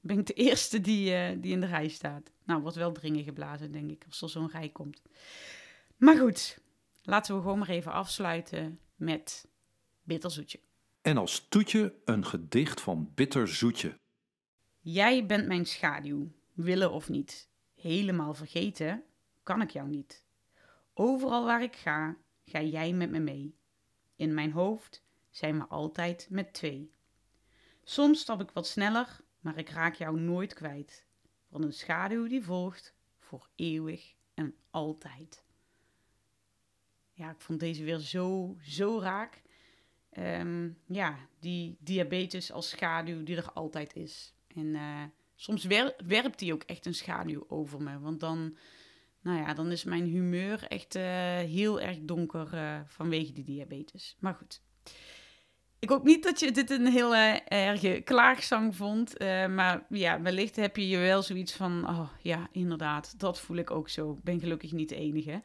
ben 0.00 0.18
ik 0.18 0.26
de 0.26 0.32
eerste 0.48 0.80
die, 0.80 1.40
die 1.40 1.52
in 1.52 1.60
de 1.60 1.66
rij 1.66 1.88
staat. 1.88 2.30
Nou, 2.44 2.62
wordt 2.62 2.76
wel 2.76 2.92
dringen 2.92 3.24
geblazen, 3.24 3.72
denk 3.72 3.90
ik, 3.90 4.04
als 4.06 4.22
er 4.22 4.28
zo'n 4.28 4.50
rij 4.50 4.68
komt. 4.68 5.02
Maar 5.96 6.16
goed, 6.16 6.58
laten 7.02 7.34
we 7.34 7.40
gewoon 7.40 7.58
maar 7.58 7.68
even 7.68 7.92
afsluiten 7.92 8.78
met 8.96 9.48
bitterzoetje. 10.02 10.60
En 11.04 11.16
als 11.16 11.48
toetje 11.48 11.94
een 12.04 12.24
gedicht 12.24 12.80
van 12.80 13.12
Bitterzoetje. 13.14 13.98
Jij 14.80 15.26
bent 15.26 15.46
mijn 15.46 15.66
schaduw, 15.66 16.32
willen 16.52 16.92
of 16.92 17.08
niet. 17.08 17.48
Helemaal 17.74 18.34
vergeten 18.34 19.04
kan 19.42 19.60
ik 19.60 19.70
jou 19.70 19.88
niet. 19.88 20.24
Overal 20.94 21.44
waar 21.44 21.62
ik 21.62 21.76
ga, 21.76 22.16
ga 22.44 22.60
jij 22.60 22.92
met 22.92 23.10
me 23.10 23.18
mee. 23.18 23.56
In 24.16 24.34
mijn 24.34 24.52
hoofd 24.52 25.04
zijn 25.30 25.58
we 25.58 25.66
altijd 25.66 26.26
met 26.30 26.52
twee. 26.52 26.90
Soms 27.82 28.20
stap 28.20 28.40
ik 28.40 28.50
wat 28.50 28.66
sneller, 28.66 29.20
maar 29.40 29.58
ik 29.58 29.68
raak 29.68 29.94
jou 29.94 30.20
nooit 30.20 30.54
kwijt. 30.54 31.06
Want 31.48 31.64
een 31.64 31.72
schaduw 31.72 32.26
die 32.26 32.42
volgt 32.42 32.94
voor 33.18 33.48
eeuwig 33.54 34.14
en 34.34 34.54
altijd. 34.70 35.44
Ja, 37.12 37.30
ik 37.30 37.40
vond 37.40 37.60
deze 37.60 37.84
weer 37.84 37.98
zo, 37.98 38.56
zo 38.62 39.00
raak. 39.00 39.42
Um, 40.18 40.76
ja, 40.86 41.16
die 41.40 41.76
diabetes 41.80 42.52
als 42.52 42.68
schaduw 42.68 43.22
die 43.22 43.36
er 43.36 43.52
altijd 43.52 43.94
is. 43.94 44.34
En 44.54 44.66
uh, 44.66 45.02
soms 45.34 45.64
wer 45.64 45.94
werpt 46.06 46.38
die 46.38 46.52
ook 46.52 46.62
echt 46.62 46.86
een 46.86 46.94
schaduw 46.94 47.44
over 47.48 47.82
me. 47.82 47.98
Want 47.98 48.20
dan, 48.20 48.56
nou 49.22 49.38
ja, 49.38 49.54
dan 49.54 49.70
is 49.70 49.84
mijn 49.84 50.04
humeur 50.04 50.64
echt 50.68 50.96
uh, 50.96 51.02
heel 51.36 51.80
erg 51.80 51.98
donker 52.00 52.54
uh, 52.54 52.80
vanwege 52.86 53.32
die 53.32 53.44
diabetes. 53.44 54.16
Maar 54.20 54.34
goed. 54.34 54.62
Ik 55.78 55.88
hoop 55.90 56.04
niet 56.04 56.22
dat 56.22 56.40
je 56.40 56.50
dit 56.50 56.70
een 56.70 56.86
heel 56.86 57.14
erge 57.14 58.00
klaagzang 58.04 58.76
vond. 58.76 59.18
maar 59.48 59.86
ja, 59.88 60.22
wellicht 60.22 60.56
heb 60.56 60.76
je 60.76 60.88
je 60.88 60.98
wel 60.98 61.22
zoiets 61.22 61.52
van... 61.52 61.88
Oh 61.88 62.08
ja, 62.22 62.48
inderdaad, 62.52 63.18
dat 63.20 63.40
voel 63.40 63.56
ik 63.56 63.70
ook 63.70 63.88
zo. 63.88 64.12
Ik 64.12 64.22
ben 64.22 64.40
gelukkig 64.40 64.72
niet 64.72 64.88
de 64.88 64.96
enige. 64.96 65.42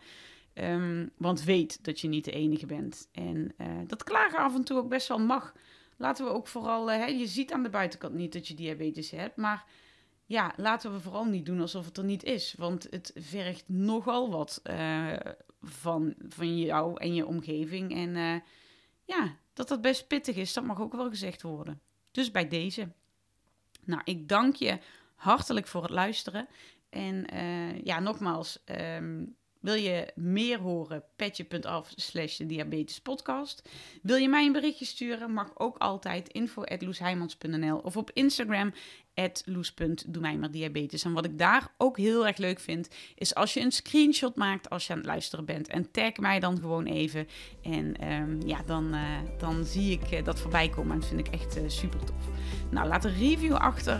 Um, 0.54 1.12
want 1.18 1.44
weet 1.44 1.84
dat 1.84 2.00
je 2.00 2.08
niet 2.08 2.26
de 2.26 2.32
enige 2.32 2.66
bent. 2.66 3.08
En 3.12 3.54
uh, 3.58 3.68
dat 3.88 4.04
klagen 4.04 4.40
af 4.40 4.56
en 4.56 4.64
toe 4.64 4.78
ook 4.78 4.90
best 4.90 5.08
wel 5.08 5.20
mag. 5.20 5.54
Laten 5.98 6.26
we 6.26 6.32
ook 6.32 6.48
vooral, 6.48 6.92
uh, 6.92 6.98
hè, 6.98 7.06
je 7.06 7.28
ziet 7.28 7.54
aan 7.54 7.64
de 7.64 7.70
buitenkant 7.70 8.14
niet 8.14 8.34
dat 8.34 8.48
je 8.48 8.54
diabetes 8.54 9.12
hebt, 9.12 9.36
maar 9.36 9.66
ja, 10.26 10.54
laten 10.56 10.94
we 10.94 11.00
vooral 11.00 11.26
niet 11.26 11.46
doen 11.46 11.62
alsof 11.62 11.86
het 11.86 11.98
er 11.98 12.04
niet 12.04 12.24
is. 12.24 12.56
Want 12.58 12.88
het 12.90 13.12
vergt 13.16 13.64
nogal 13.68 14.30
wat 14.30 14.62
uh, 14.64 15.16
van, 15.62 16.16
van 16.28 16.60
jou 16.60 17.00
en 17.00 17.14
je 17.14 17.26
omgeving. 17.26 17.96
En 17.96 18.44
ja, 19.06 19.36
dat 19.54 19.68
dat 19.68 19.82
best 19.82 20.08
pittig 20.08 20.36
is, 20.36 20.54
dat 20.54 20.64
mag 20.64 20.82
ook 20.82 20.94
wel 20.94 21.10
gezegd 21.10 21.42
worden. 21.42 21.82
Dus 22.12 22.32
bij 22.32 22.48
deze. 22.48 22.92
Nou, 23.84 24.02
ik 24.04 24.28
dank 24.28 24.56
je 24.56 24.78
hartelijk 25.16 25.68
voor 25.68 25.82
het 25.82 25.92
luisteren. 25.92 26.48
En 26.90 27.26
ja, 27.84 28.00
nogmaals, 28.00 28.64
um, 28.66 29.38
Wil 29.60 29.74
je 29.74 30.12
meer 30.15 30.60
horen? 30.60 31.04
Petje.af 31.15 31.91
slash 31.95 32.38
diabetespodcast. 32.38 33.69
Wil 34.02 34.15
je 34.15 34.30
mij 34.30 34.45
een 34.45 34.52
berichtje 34.52 34.86
sturen? 34.86 35.34
Mag 35.34 35.52
ook 35.60 35.78
altijd 35.78 36.30
info 36.30 36.63
of 37.84 37.98
op 37.98 38.12
Instagram 38.13 38.74
loes.doe 39.46 40.22
mij 40.22 40.50
diabetes. 40.52 41.04
En 41.04 41.14
wat 41.14 41.26
ik 41.26 41.38
daar 41.38 41.68
ook 41.78 41.98
heel 41.98 42.28
erg 42.28 42.38
leuk 42.38 42.60
vind, 42.60 42.88
is 43.16 43.36
als 43.36 43.54
je 43.54 43.62
een 43.62 43.72
screenshot 43.72 44.36
maakt 44.36 44.70
als 44.70 44.88
je 44.88 44.94
aan 44.94 45.00
het 45.00 45.08
luisteren 45.08 45.46
bent. 45.46 45.68
En 45.68 45.92
tag 45.92 46.18
mij 46.18 46.40
dan 46.40 46.60
gewoon 46.60 46.86
even. 46.86 47.28
En 47.62 47.98
ehm, 47.98 48.48
ja, 48.48 48.62
dan, 48.66 48.96
uh, 48.96 49.02
dan 49.38 49.66
zie 49.66 49.92
ik 49.92 50.12
uh, 50.12 50.24
dat 50.24 50.40
voorbij 50.40 50.70
komen. 50.70 50.94
En 50.94 51.00
dat 51.00 51.10
vind 51.10 51.28
ik 51.28 51.34
echt 51.34 51.58
uh, 51.58 51.64
super 51.68 52.00
tof. 52.00 52.28
Nou, 52.70 52.88
laat 52.88 53.06
een 53.06 53.18
review 53.18 53.56
achter 53.56 54.00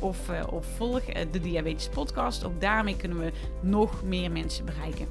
of, 0.00 0.28
of 0.50 0.66
volg 0.76 1.04
de 1.04 1.40
Diabetes 1.40 1.88
Podcast. 1.88 2.44
Ook 2.44 2.60
daarmee 2.60 2.96
kunnen 2.96 3.18
we 3.18 3.32
nog 3.62 4.02
meer 4.02 4.30
mensen 4.30 4.64
bereiken. 4.64 5.06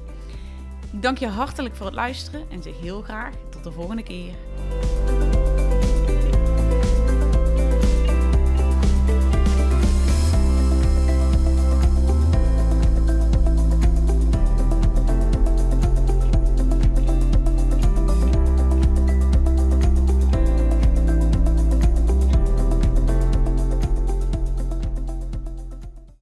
Ik 0.92 1.02
dank 1.02 1.18
je 1.18 1.26
hartelijk 1.26 1.76
voor 1.76 1.86
het 1.86 1.94
luisteren 1.94 2.50
en 2.50 2.62
zeg 2.62 2.80
heel 2.80 3.02
graag 3.02 3.34
tot 3.50 3.64
de 3.64 3.72
volgende 3.72 4.02
keer. 4.02 4.34